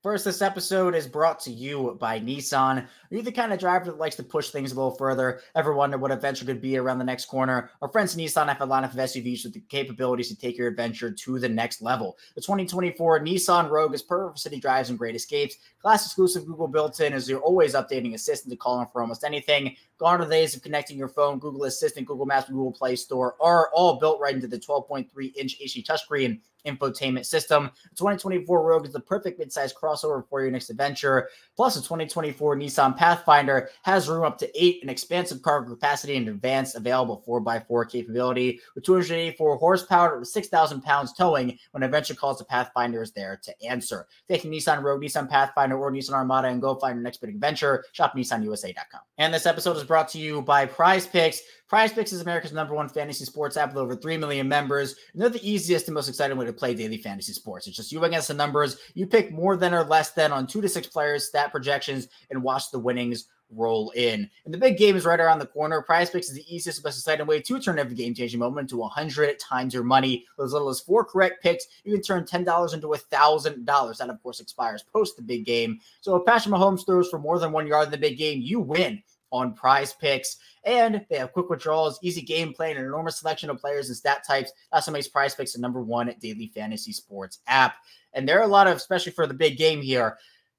[0.00, 2.84] First, this episode is brought to you by Nissan.
[2.84, 5.40] Are you the kind of driver that likes to push things a little further?
[5.56, 7.72] Ever wonder what adventure could be around the next corner?
[7.82, 10.68] Our friends at Nissan have a lineup of SUVs with the capabilities to take your
[10.68, 12.16] adventure to the next level.
[12.36, 15.56] The 2024 Nissan Rogue is perfect for city drives and great escapes.
[15.82, 19.24] Class exclusive Google built in is your always updating assistant to call on for almost
[19.24, 19.74] anything.
[19.98, 21.38] Gone are the days of connecting your phone.
[21.38, 25.58] Google Assistant, Google Maps, Google Play Store are all built right into the 12.3 inch
[25.60, 27.70] HD touchscreen infotainment system.
[27.90, 31.28] The 2024 Rogue is the perfect midsize crossover for your next adventure.
[31.56, 36.28] Plus, the 2024 Nissan Pathfinder has room up to eight, an expansive cargo capacity, and
[36.28, 41.58] advanced available 4x4 capability with 284 horsepower, 6,000 pounds towing.
[41.72, 44.06] When adventure calls, the Pathfinder is there to answer.
[44.28, 47.84] Taking Nissan Rogue, Nissan Pathfinder, or Nissan Armada and go find your next big adventure.
[47.92, 49.00] Shop NissanUSA.com.
[49.18, 51.40] And this episode is brought to you by Prize Picks.
[51.68, 54.94] Prize Picks is America's number one fantasy sports app with over 3 million members.
[55.12, 57.66] And they're the easiest and most exciting way to play daily fantasy sports.
[57.66, 58.78] It's just you against the numbers.
[58.94, 62.42] You pick more than or less than on two to six players, stat projections, and
[62.42, 64.28] watch the winnings roll in.
[64.44, 65.82] And the big game is right around the corner.
[65.82, 68.76] Prize Picks is the easiest, most exciting way to turn every game changing moment into
[68.76, 70.24] 100 times your money.
[70.36, 73.98] With as little as four correct picks, you can turn $10 into $1,000.
[73.98, 75.80] That, of course, expires post the big game.
[76.00, 78.60] So if Patrick Mahomes throws for more than one yard in the big game, you
[78.60, 80.36] win on prize picks.
[80.64, 84.24] And they have quick withdrawals, easy gameplay, and an enormous selection of players and stat
[84.26, 84.52] types.
[84.72, 87.76] That's what makes prize picks the number one daily fantasy sports app.
[88.12, 90.18] And there are a lot of, especially for the big game here.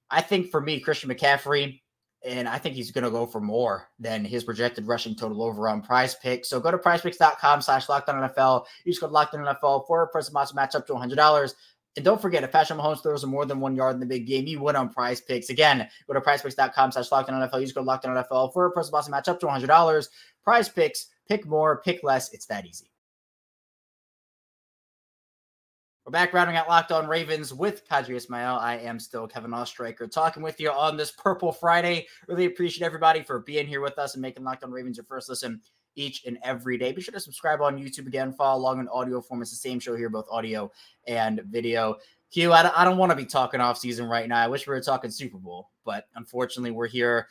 [0.10, 1.82] I think for me, Christian McCaffrey,
[2.26, 5.70] and I think he's going to go for more than his projected rushing total over
[5.70, 6.50] on prize picks.
[6.50, 8.66] So go to prizepicks.com slash lockdown NFL.
[8.84, 11.54] Use code lockdown NFL for a person match up to $100.
[12.00, 14.48] And don't forget, if Patrick Mahomes throws more than one yard in the big game,
[14.48, 15.50] you win on prize picks.
[15.50, 17.60] Again, go to prizepicks.com slash lockdown NFL.
[17.60, 20.08] Use code lockdown NFL for a person boss match up to $100.
[20.42, 22.32] Prize picks, pick more, pick less.
[22.32, 22.90] It's that easy.
[26.06, 28.56] We're back rounding out Locked On Ravens with Qadry Ismail.
[28.56, 32.08] I am still Kevin Oestreicher talking with you on this Purple Friday.
[32.30, 35.28] Really appreciate everybody for being here with us and making Locked On Ravens your first
[35.28, 35.60] listen
[36.00, 36.92] each and every day.
[36.92, 39.42] Be sure to subscribe on YouTube again, follow along in audio form.
[39.42, 40.72] It's the same show here, both audio
[41.08, 41.98] and video.
[42.32, 44.44] Q, I don't, I don't want to be talking off season right now.
[44.44, 47.28] I wish we were talking Super Bowl, but unfortunately, we're here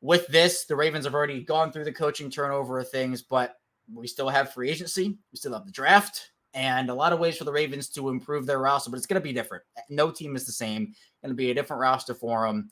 [0.00, 0.64] with this.
[0.64, 3.56] The Ravens have already gone through the coaching turnover of things, but
[3.92, 5.16] we still have free agency.
[5.32, 8.44] We still have the draft and a lot of ways for the Ravens to improve
[8.44, 9.62] their roster, but it's going to be different.
[9.88, 10.94] No team is the same.
[11.22, 12.70] Going to be a different roster for them.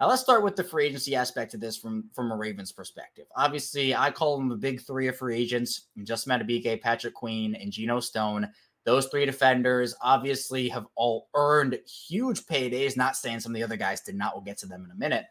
[0.00, 3.26] Now let's start with the free agency aspect of this from from a Ravens perspective.
[3.36, 7.72] Obviously, I call them the big three of free agents: Justin Madubuike, Patrick Queen, and
[7.72, 8.48] Geno Stone.
[8.84, 12.96] Those three defenders obviously have all earned huge paydays.
[12.96, 14.34] Not saying some of the other guys did not.
[14.34, 15.24] We'll get to them in a minute.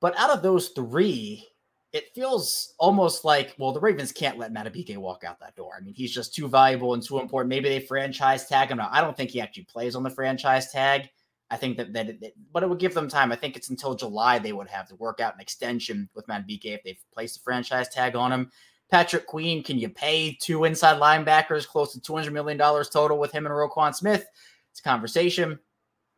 [0.00, 1.46] But out of those three,
[1.92, 5.74] it feels almost like well, the Ravens can't let Madubuike walk out that door.
[5.78, 7.48] I mean, he's just too valuable and too important.
[7.48, 8.80] Maybe they franchise tag him.
[8.80, 11.08] I don't think he actually plays on the franchise tag.
[11.52, 13.30] I think that that, it, but it would give them time.
[13.30, 16.64] I think it's until July they would have to work out an extension with Madubuike
[16.64, 18.50] if they've placed a franchise tag on him.
[18.90, 23.18] Patrick Queen, can you pay two inside linebackers close to two hundred million dollars total
[23.18, 24.26] with him and Roquan Smith?
[24.70, 25.58] It's a conversation.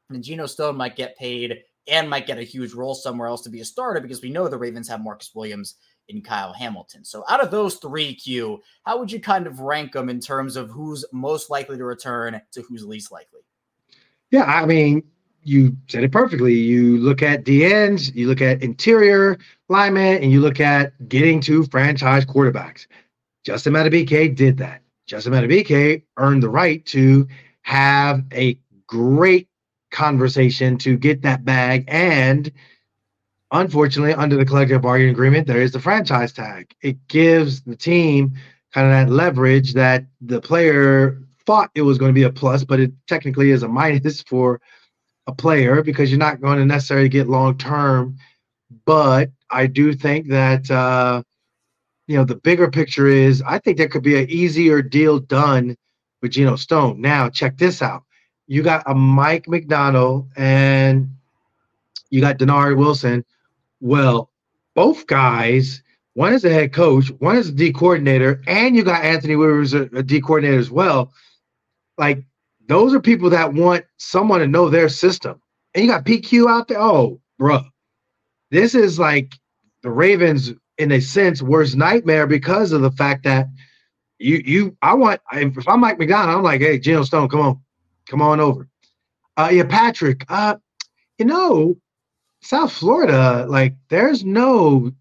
[0.08, 3.50] And Geno Stone might get paid and might get a huge role somewhere else to
[3.50, 5.74] be a starter because we know the Ravens have Marcus Williams
[6.08, 7.04] and Kyle Hamilton.
[7.04, 10.54] So out of those three, Q, how would you kind of rank them in terms
[10.54, 13.40] of who's most likely to return to who's least likely?
[14.30, 15.02] Yeah, I mean,
[15.44, 16.54] you said it perfectly.
[16.54, 21.40] You look at the ends, you look at interior linemen, and you look at getting
[21.42, 22.86] to franchise quarterbacks.
[23.44, 24.82] Justin Madubuike did that.
[25.06, 27.28] Justin Madubuike earned the right to
[27.62, 29.48] have a great
[29.90, 31.84] conversation to get that bag.
[31.88, 32.50] And
[33.50, 36.74] unfortunately, under the collective bargaining agreement, there is the franchise tag.
[36.82, 38.34] It gives the team
[38.72, 42.64] kind of that leverage that the player thought it was going to be a plus,
[42.64, 44.60] but it technically is a minus for
[45.26, 48.16] a player because you're not going to necessarily get long term.
[48.84, 51.22] But I do think that uh,
[52.06, 55.76] you know the bigger picture is I think there could be an easier deal done
[56.20, 57.00] with Geno Stone.
[57.00, 58.02] Now check this out:
[58.46, 61.10] you got a Mike Macdonald and
[62.10, 63.24] you got Dennard Wilson.
[63.80, 64.30] Well,
[64.74, 65.82] both guys.
[66.14, 69.74] One is a head coach, one is a D coordinator, and you got Anthony Rivers,
[69.74, 71.12] a, a D coordinator as well.
[71.98, 72.24] Like
[72.66, 75.40] those are people that want someone to know their system.
[75.74, 76.80] And you got PQ out there.
[76.80, 77.62] Oh, bro.
[78.50, 79.34] This is like
[79.82, 83.48] the Ravens, in a sense, worst nightmare because of the fact that
[84.18, 87.60] you you I want if I'm Mike Macdonald, I'm like, hey, Geno Stone, come on,
[88.08, 88.68] come on over.
[89.36, 90.24] Uh, yeah, Patrick.
[90.28, 90.56] Uh,
[91.18, 91.76] you know,
[92.42, 94.92] South Florida, like there's no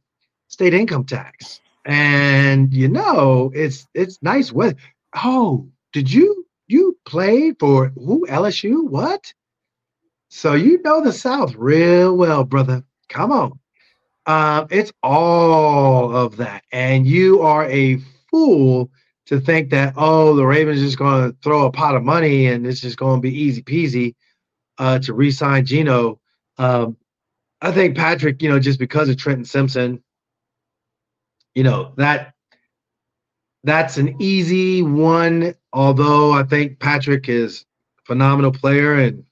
[0.48, 4.78] state income tax, and you know it's it's nice weather.
[5.16, 8.88] Oh, did you you play for who LSU?
[8.88, 9.34] What?
[10.30, 12.84] So you know the South real well, brother.
[13.10, 13.60] Come on.
[14.26, 16.64] Um, it's all of that.
[16.72, 17.98] And you are a
[18.32, 18.90] fool
[19.26, 22.66] to think that, oh, the Ravens just going to throw a pot of money and
[22.66, 24.16] it's just going to be easy peasy
[24.78, 26.20] uh, to re sign Geno.
[26.58, 26.98] Um,
[27.62, 30.04] I think Patrick, you know, just because of Trenton Simpson,
[31.56, 32.34] you know, that
[33.64, 35.56] that's an easy one.
[35.74, 37.66] Although I think Patrick is
[38.00, 39.24] a phenomenal player and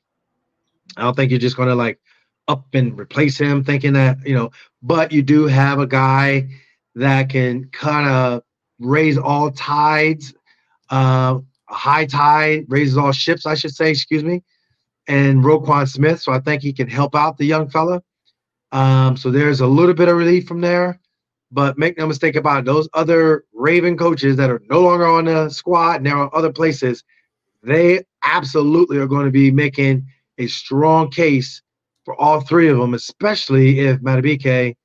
[0.97, 1.99] I don't think you're just going to like
[2.47, 4.51] up and replace him thinking that, you know,
[4.81, 6.49] but you do have a guy
[6.95, 8.43] that can kind of
[8.79, 10.33] raise all tides.
[10.89, 14.43] Uh, high tide raises all ships, I should say, excuse me.
[15.07, 16.21] And Roquan Smith.
[16.21, 18.01] So I think he can help out the young fella.
[18.71, 20.99] Um, so there's a little bit of relief from there.
[21.51, 25.25] But make no mistake about it, those other Raven coaches that are no longer on
[25.25, 27.03] the squad and they're on other places,
[27.61, 31.61] they absolutely are going to be making a strong case
[32.05, 34.75] for all three of them, especially if Madubuike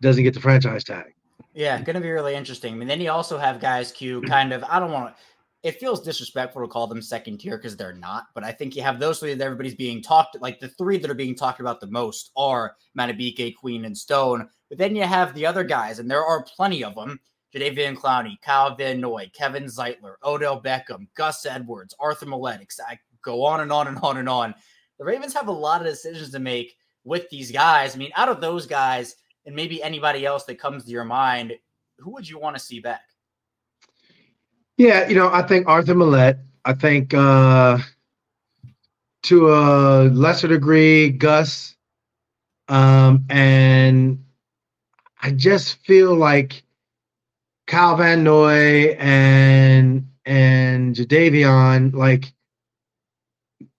[0.00, 1.14] doesn't get the franchise tag.
[1.52, 2.74] Yeah, going to be really interesting.
[2.74, 5.22] I mean, then you also have guys Q kind of, I don't want to,
[5.62, 8.82] it feels disrespectful to call them second tier because they're not, but I think you
[8.82, 11.80] have those three that everybody's being talked, like the three that are being talked about
[11.80, 14.48] the most are Madubuike, Queen, and Stone.
[14.74, 17.20] But then you have the other guys, and there are plenty of them.
[17.54, 22.66] Jadeveon Clowney, Kyle Van Noy, Kevin Zeitler, Odell Beckham, Gus Edwards, Arthur Maulet.
[22.88, 24.52] I go on and on and on and on
[24.98, 27.94] the Ravens have a lot of decisions to make with these guys.
[27.94, 29.14] I mean, out of those guys
[29.46, 31.52] and maybe anybody else that comes to your mind,
[31.98, 33.02] who would you want to see back?
[34.76, 36.38] Yeah, you know, I think Arthur Maulet.
[36.64, 37.78] I think uh
[39.22, 41.76] to a lesser degree, Gus.
[42.68, 44.23] Um, and
[45.24, 46.64] I just feel like
[47.66, 52.34] Kyle Van Noy and and Jadeveon, like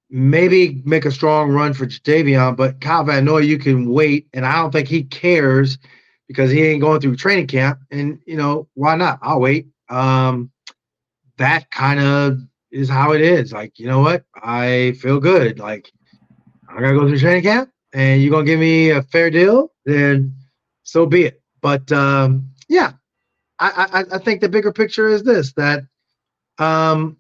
[0.10, 4.44] maybe make a strong run for Jadeveon, but Kyle Van Noy, you can wait, and
[4.44, 5.78] I don't think he cares
[6.28, 7.78] because he ain't going through training camp.
[7.92, 9.20] And you know why not?
[9.22, 9.68] I'll wait.
[9.88, 10.52] Um,
[11.38, 12.40] that kind of
[12.72, 13.54] is how it is.
[13.54, 14.24] Like you know what?
[14.34, 15.60] I feel good.
[15.60, 15.92] Like
[16.68, 20.36] I gotta go through training camp, and you're gonna give me a fair deal, then
[20.86, 21.42] so be it.
[21.62, 22.94] But um, yeah,
[23.60, 25.84] I, I I think the bigger picture is this that
[26.58, 27.18] um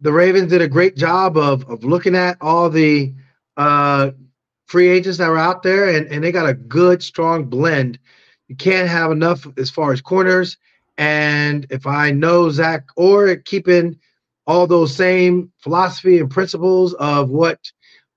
[0.00, 3.14] the Ravens did a great job of of looking at all the
[3.56, 4.10] uh,
[4.66, 7.98] free agents that were out there, and, and they got a good, strong blend.
[8.48, 10.56] You can't have enough as far as corners.
[10.96, 13.98] And if I know Zach Orr keeping
[14.46, 17.58] all those same philosophy and principles of what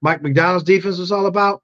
[0.01, 1.61] Mike Macdonald's defense was all about,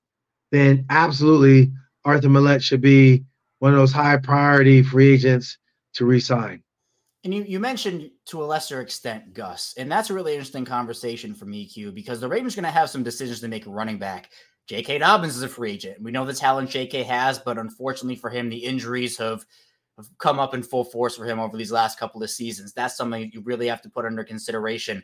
[0.51, 1.71] then absolutely
[2.09, 3.23] Arthur Maulet should be
[3.59, 5.57] one of those high priority free agents
[5.93, 6.63] to resign.
[7.23, 11.33] And you, you mentioned to a lesser extent Gus, and that's a really interesting conversation
[11.33, 13.97] for me, Q, because the Ravens are going to have some decisions to make running
[13.97, 14.31] back.
[14.67, 14.99] J.K.
[14.99, 16.01] Dobbins is a free agent.
[16.01, 17.03] We know the talent J.K.
[17.03, 19.43] has, but unfortunately for him, the injuries have,
[19.97, 22.71] have come up in full force for him over these last couple of seasons.
[22.71, 25.03] That's something you really have to put under consideration.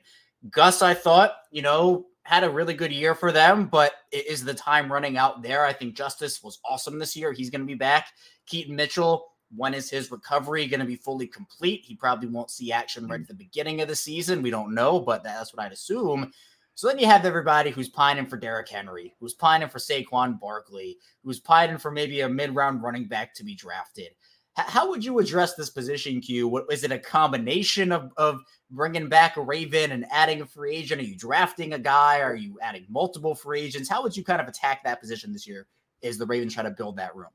[0.51, 4.53] Gus, I thought, you know, had a really good year for them, but is the
[4.53, 5.65] time running out there?
[5.65, 7.31] I think Justice was awesome this year.
[7.31, 8.09] He's going to be back.
[8.45, 11.81] Keaton Mitchell when is his recovery going to be fully complete?
[11.83, 14.41] He probably won't see action right at the beginning of the season.
[14.41, 16.31] We don't know, but that's what I'd assume.
[16.73, 20.97] So then you have everybody who's pining for Derrick Henry, who's pining for Saquon Barkley,
[21.23, 24.09] who's pining for maybe a mid-round running back to be drafted.
[24.57, 26.47] How would you address this position, Q?
[26.47, 28.39] What is it a combination of, of
[28.71, 31.01] bringing back a Raven and adding a free agent?
[31.01, 32.21] Are you drafting a guy?
[32.21, 33.89] Are you adding multiple free agents?
[33.89, 35.67] How would you kind of attack that position this year
[36.01, 37.31] Is the Ravens try to build that room?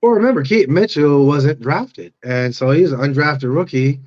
[0.00, 4.00] Well, remember, Keaton Mitchell wasn't drafted, and so he's an undrafted rookie.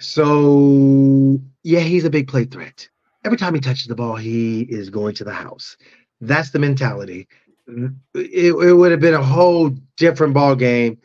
[0.00, 2.88] So yeah, he's a big play threat.
[3.24, 5.76] Every time he touches the ball, he is going to the house.
[6.20, 7.28] That's the mentality.
[8.14, 10.98] It, it would have been a whole different ball game,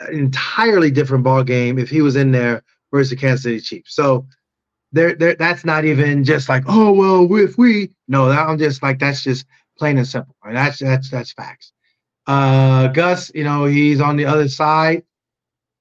[0.00, 3.94] an entirely different ball game if he was in there versus the Kansas City Chiefs.
[3.94, 4.26] So
[4.92, 8.82] there, there, that's not even just like, oh well, if we no, that I'm just
[8.82, 9.46] like that's just
[9.78, 10.34] plain and simple.
[10.44, 10.54] Right?
[10.54, 11.72] That's that's that's facts.
[12.26, 15.02] Uh, Gus, you know, he's on the other side.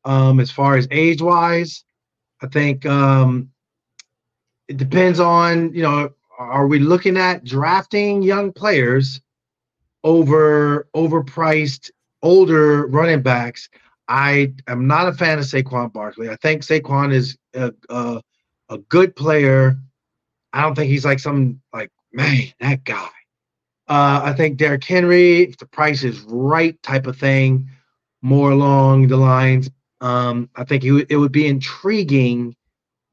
[0.06, 1.84] Um, as far as age wise,
[2.42, 3.52] I think um,
[4.68, 9.20] it depends on, you know, are we looking at drafting young players
[10.04, 11.92] over overpriced
[12.24, 13.70] older running backs?
[14.10, 16.30] I am not a fan of Saquon Barkley.
[16.30, 18.22] I think Saquon is a, a,
[18.70, 19.78] a good player.
[20.52, 23.10] I don't think he's like some like man, that guy.
[23.88, 27.70] Uh, I think Derrick Henry, if the price is right, type of thing,
[28.22, 29.70] more along the lines.
[30.02, 32.56] Um, I think it, it would be intriguing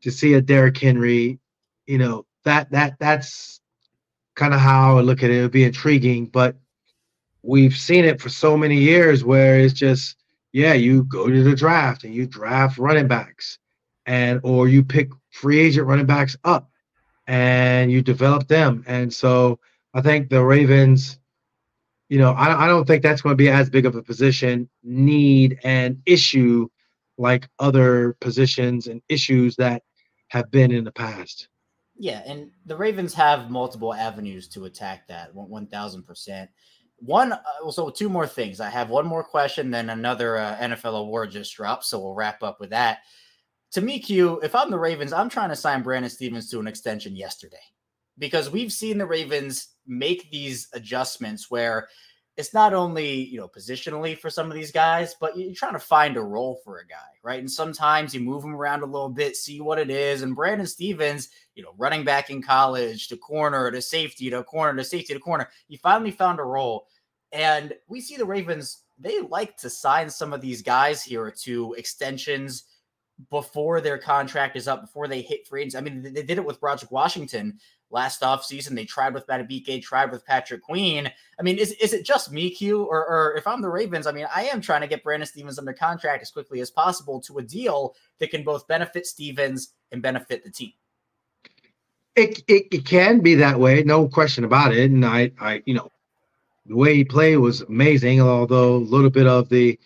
[0.02, 1.38] to see a Derrick Henry.
[1.86, 3.60] You know that that that's
[4.34, 5.36] kind of how I look at it.
[5.36, 6.56] It would be intriguing, but
[7.42, 10.16] we've seen it for so many years where it's just
[10.56, 13.58] yeah, you go to the draft and you draft running backs,
[14.06, 16.70] and or you pick free agent running backs up,
[17.26, 18.82] and you develop them.
[18.86, 19.58] And so
[19.92, 21.18] I think the Ravens
[22.08, 24.68] you know, I, I don't think that's going to be as big of a position
[24.82, 26.68] need and issue
[27.18, 29.82] like other positions and issues that
[30.28, 31.48] have been in the past.
[31.98, 36.48] Yeah, and the Ravens have multiple avenues to attack that 1000%.
[36.98, 38.60] One, uh, so two more things.
[38.60, 41.84] I have one more question, then another uh, NFL award just dropped.
[41.84, 43.00] So we'll wrap up with that.
[43.72, 46.66] To me, Q, if I'm the Ravens, I'm trying to sign Brandon Stephens to an
[46.66, 47.56] extension yesterday
[48.18, 51.88] because we've seen the Ravens make these adjustments where
[52.36, 55.78] it's not only you know positionally for some of these guys, but you're trying to
[55.78, 57.38] find a role for a guy, right?
[57.38, 60.22] And sometimes you move him around a little bit, see what it is.
[60.22, 64.76] And Brandon Stephens, you know, running back in college to corner to safety to corner
[64.76, 66.86] to safety to corner, he finally found a role.
[67.32, 71.74] And we see the Ravens, they like to sign some of these guys here to
[71.74, 72.64] extensions
[73.30, 75.78] before their contract is up, before they hit free agency.
[75.78, 77.58] I mean, they did it with Broderick Washington
[77.90, 78.74] last offseason.
[78.74, 81.10] They tried with Madubuike, tried with Patrick Queen.
[81.38, 82.84] I mean, is, is it just me, Q?
[82.84, 85.58] Or, or if I'm the Ravens, I mean, I am trying to get Brandon Stephens
[85.58, 90.02] under contract as quickly as possible to a deal that can both benefit Stephens and
[90.02, 90.72] benefit the team.
[92.16, 94.90] It, it, it can be that way, no question about it.
[94.90, 95.90] And I, I, you know,
[96.64, 99.78] the way he played was amazing, although a little bit of the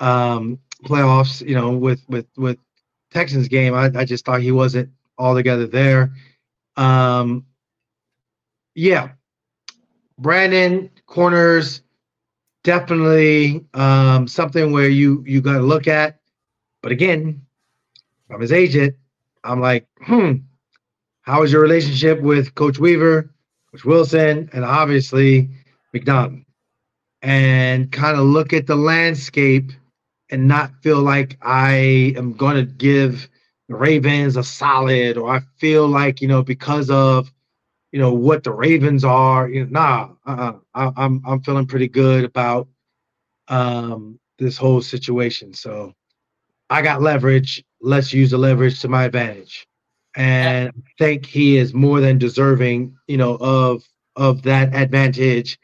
[0.00, 2.58] um, playoffs, you know, with with with
[3.12, 6.12] Texans game, I, I just thought he wasn't altogether there.
[6.76, 7.46] Um,
[8.74, 9.10] yeah,
[10.18, 11.82] Brandon corners
[12.64, 16.20] definitely um, something where you you got to look at.
[16.82, 17.44] But again,
[18.30, 18.96] I'm his agent.
[19.44, 20.34] I'm like, hmm,
[21.22, 23.30] how is your relationship with Coach Weaver,
[23.70, 25.50] Coach Wilson, and obviously
[25.92, 26.40] Macdonald?
[27.22, 29.70] And kind of look at the landscape
[30.30, 33.28] and not feel like I am going to give
[33.72, 37.32] the Ravens are solid, or I feel like you know because of
[37.90, 39.48] you know what the Ravens are.
[39.48, 40.58] You know, nah, uh-uh.
[40.74, 42.68] I, I'm I'm feeling pretty good about
[43.48, 45.54] um, this whole situation.
[45.54, 45.94] So
[46.70, 47.64] I got leverage.
[47.80, 49.66] Let's use the leverage to my advantage,
[50.16, 52.96] and I think he is more than deserving.
[53.08, 53.82] You know of
[54.16, 55.58] of that advantage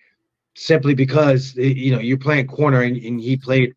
[0.56, 3.74] simply because you know you're playing corner and, and he played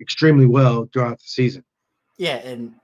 [0.00, 1.64] extremely well throughout the season.
[2.18, 2.74] Yeah, and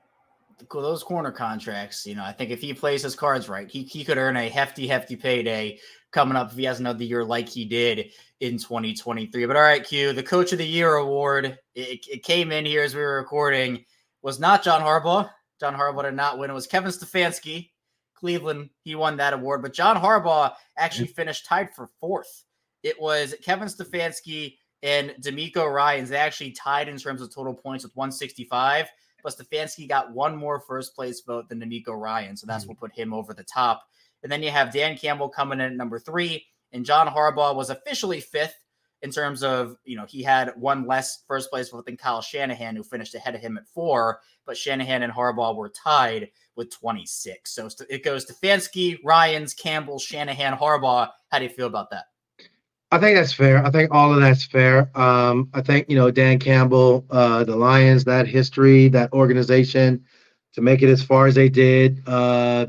[0.70, 4.04] those corner contracts, you know, I think if he plays his cards right, he, he
[4.04, 5.78] could earn a hefty, hefty payday
[6.12, 8.10] coming up if he has another year like he did
[8.40, 9.46] in 2023.
[9.46, 12.82] But all right, Q, the Coach of the Year award, it, it came in here
[12.82, 13.84] as we were recording,
[14.22, 15.30] was not John Harbaugh.
[15.60, 16.50] John Harbaugh did not win.
[16.50, 17.70] It was Kevin Stefanski,
[18.14, 18.70] Cleveland.
[18.82, 19.62] He won that award.
[19.62, 22.44] But John Harbaugh actually finished tied for fourth.
[22.82, 26.10] It was Kevin Stefanski and DeMeco Ryans.
[26.10, 28.86] They actually tied in terms of total points with 165
[29.26, 32.36] but Stefanski got one more first place vote than DeMeco Ryan.
[32.36, 32.74] So that's mm-hmm.
[32.74, 33.82] what put him over the top.
[34.22, 37.68] And then you have Dan Campbell coming in at number three, and John Harbaugh was
[37.68, 38.54] officially fifth
[39.02, 42.76] in terms of, you know, he had one less first place vote than Kyle Shanahan,
[42.76, 47.52] who finished ahead of him at four, but Shanahan and Harbaugh were tied with 26.
[47.52, 51.10] So it goes Stefanski, Ryans, Campbell, Shanahan, Harbaugh.
[51.30, 52.04] How do you feel about that?
[52.96, 53.62] I think that's fair.
[53.62, 54.90] I think all of that's fair.
[54.98, 60.02] Um, I think you know Dan Campbell, uh, the Lions, that history, that organization,
[60.54, 62.68] to make it as far as they did, uh,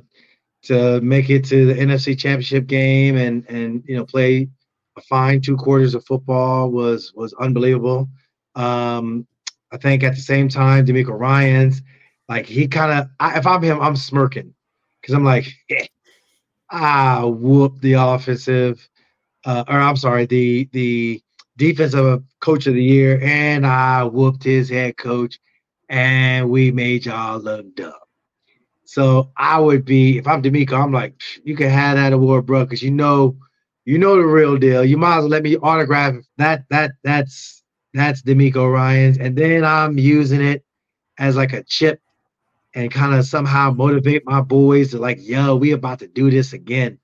[0.64, 4.50] to make it to the NFC Championship game, and and you know play
[4.98, 8.10] a fine two quarters of football was was unbelievable.
[8.54, 9.26] Um,
[9.72, 11.82] I think at the same time, DeMeco Ryans,
[12.28, 14.54] like he kind of, if I'm him, I'm smirking
[15.02, 15.88] because I'm like, eh,
[16.70, 18.90] ah, whoop the offensive
[19.48, 21.22] uh, or I'm sorry, the the
[21.58, 25.40] defensive coach of the year, and I whooped his head coach,
[25.90, 27.94] and we made y'all look dumb.
[28.86, 32.66] So I would be, if I'm DeMeco, I'm like, you can have that award, bro,
[32.66, 33.38] because you know,
[33.86, 34.84] you know the real deal.
[34.86, 36.66] You might as well let me autograph that.
[36.70, 40.66] That that's that's DeMeco Ryans, and then I'm using it
[41.20, 42.02] as like a chip
[42.76, 46.52] and kind of somehow motivate my boys to like, yo, we about to do this
[46.54, 47.00] again.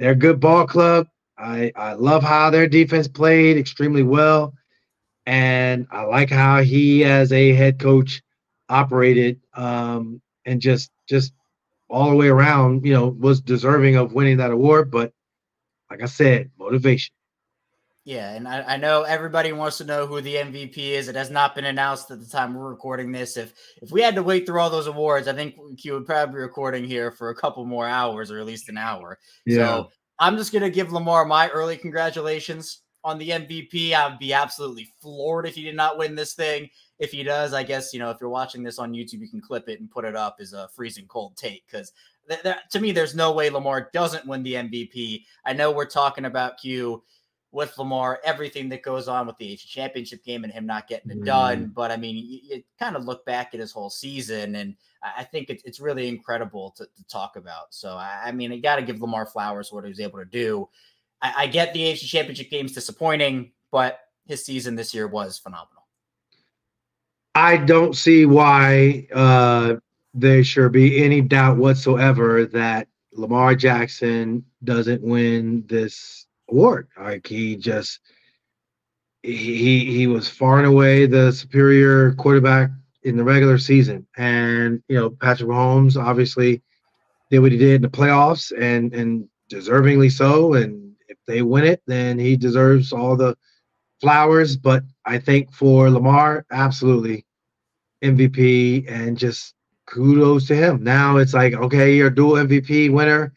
[0.00, 1.06] They're a good ball club.
[1.38, 4.54] I, I love how their defense played extremely well.
[5.26, 8.22] And I like how he, as a head coach,
[8.68, 11.32] operated um, and just just
[11.88, 14.90] all the way around, you know, was deserving of winning that award.
[14.90, 15.12] But
[15.90, 17.12] like I said, motivation.
[18.04, 21.08] Yeah, and I, I, know everybody wants to know who the MVP is.
[21.08, 23.36] It has not been announced at the time we're recording this.
[23.36, 26.34] If if we had to wait through all those awards, I think Q would probably
[26.34, 29.18] be recording here for a couple more hours or at least an hour.
[29.44, 29.56] Yeah.
[29.56, 33.92] So I'm just gonna give Lamar my early congratulations on the MVP.
[33.92, 36.68] I'd be absolutely floored if he did not win this thing.
[36.98, 39.40] If he does, I guess you know if you're watching this on YouTube, you can
[39.40, 41.92] clip it and put it up as a freezing cold take because
[42.28, 45.24] th- th- to me, there's no way Lamar doesn't win the MVP.
[45.44, 47.02] I know we're talking about Q
[47.52, 51.10] with Lamar, everything that goes on with the AFC Championship game and him not getting
[51.10, 51.58] it done.
[51.58, 51.72] Mm-hmm.
[51.72, 55.24] But I mean, you, you, kind of look back at his whole season, and I
[55.24, 57.74] think it, it's really incredible to, to talk about.
[57.74, 60.24] So I, I mean, I got to give Lamar flowers what he was able to
[60.24, 60.68] do.
[61.22, 65.84] I, I get the AFC Championship game's disappointing, but his season this year was phenomenal.
[67.34, 69.76] I don't see why uh,
[70.14, 76.88] there should be any doubt whatsoever that Lamar Jackson doesn't win this award.
[76.98, 78.00] Like he just
[79.22, 82.70] he he was far and away the superior quarterback
[83.02, 86.62] in the regular season, and you know Patrick Mahomes obviously
[87.30, 90.54] did what he did in the playoffs, and and deservingly so.
[90.54, 93.36] And if they win it, then he deserves all the
[94.00, 94.56] flowers.
[94.56, 97.26] But I think for Lamar, absolutely
[98.02, 99.54] MVP, and just
[99.86, 100.82] kudos to him.
[100.84, 103.32] Now it's like okay, you're a dual MVP winner.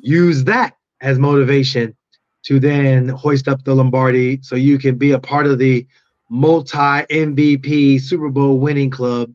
[0.00, 1.96] Use that as motivation
[2.44, 5.86] to then hoist up the Lombardi so you can be a part of the
[6.28, 9.32] multi MVP Super Bowl winning club.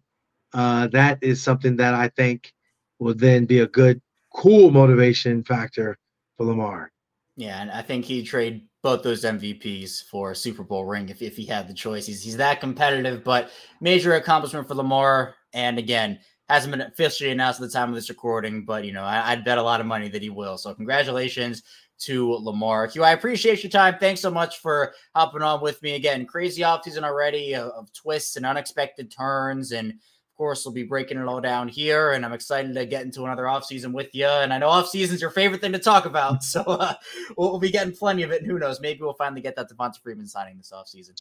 [0.54, 2.54] Uh, that is something that I think
[3.00, 4.02] will then be a good,
[4.34, 5.98] cool motivation factor
[6.36, 6.92] for Lamar.
[7.36, 11.22] Yeah, and I think he'd trade both those MVPs for a Super Bowl ring if,
[11.22, 12.08] if he had the choice.
[12.08, 15.36] He's, he's that competitive, but major accomplishment for Lamar.
[15.54, 19.04] And again, hasn't been officially announced at the time of this recording, but you know,
[19.04, 20.58] I, would bet a lot of money that he will.
[20.58, 21.64] So congratulations
[22.00, 22.88] to Lamar.
[22.88, 23.96] Q, I appreciate your time.
[24.00, 26.26] Thanks so much for hopping on with me again.
[26.26, 29.72] Crazy offseason already of, of twists and unexpected turns.
[29.72, 32.12] And of course, we'll be breaking it all down here.
[32.12, 34.28] And I'm excited to get into another offseason with you.
[34.28, 36.44] And I know offseason's your favorite thing to talk about.
[36.44, 36.94] So uh,
[37.36, 38.42] we'll, we'll, be getting plenty of it.
[38.42, 38.80] And who knows?
[38.80, 41.14] Maybe we'll finally get that Devonta Freeman signing this offseason.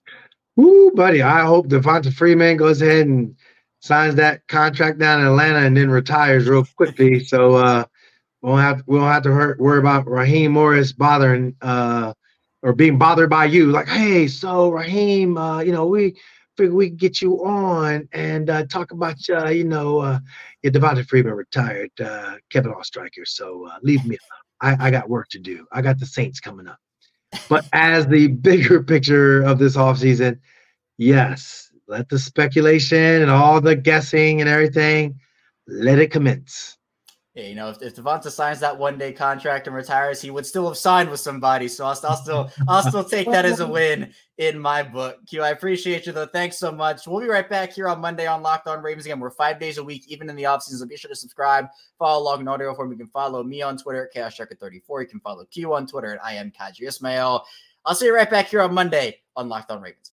[0.60, 1.22] Ooh, buddy.
[1.22, 3.34] I hope Devonta Freeman goes ahead and
[3.87, 7.24] signs that contract down in Atlanta and then retires real quickly.
[7.24, 7.84] So, uh,
[8.43, 12.12] we won't have we won't have to hurt, worry about Raheem Morris bothering uh,
[12.62, 13.72] or being bothered by you.
[13.72, 16.16] Like, hey, so Raheem, uh, you know, we
[16.57, 20.18] figure we can get you on and uh, talk about uh, you know, uh,
[20.62, 23.26] your Devonta Freeman retired, uh, Kevin Oestreicher.
[23.26, 24.16] So uh, leave me
[24.62, 24.78] alone.
[24.78, 25.66] I, I got work to do.
[25.72, 26.78] I got the Saints coming up.
[27.49, 30.39] But as the bigger picture of this offseason,
[30.99, 35.18] yes, let the speculation and all the guessing and everything
[35.66, 36.76] let it commence
[37.37, 40.47] yeah, you know, if, if Devonta signs that one day contract and retires, he would
[40.47, 41.68] still have signed with somebody.
[41.68, 45.18] So I'll, I'll still I'll still take that as a win in my book.
[45.28, 46.24] Q, I appreciate you though.
[46.24, 47.07] Thanks so much.
[47.07, 49.20] We'll be right back here on Monday on Locked On Ravens again.
[49.20, 50.78] We're five days a week, even in the off season.
[50.78, 51.66] So be sure to subscribe,
[51.99, 52.91] follow along in audio form.
[52.91, 55.03] You can follow me on Twitter at ChaosTracker34.
[55.03, 57.45] You can follow Q on Twitter at I am Qadry Ismail.
[57.84, 60.12] I'll see you right back here on Monday on Locked On Ravens.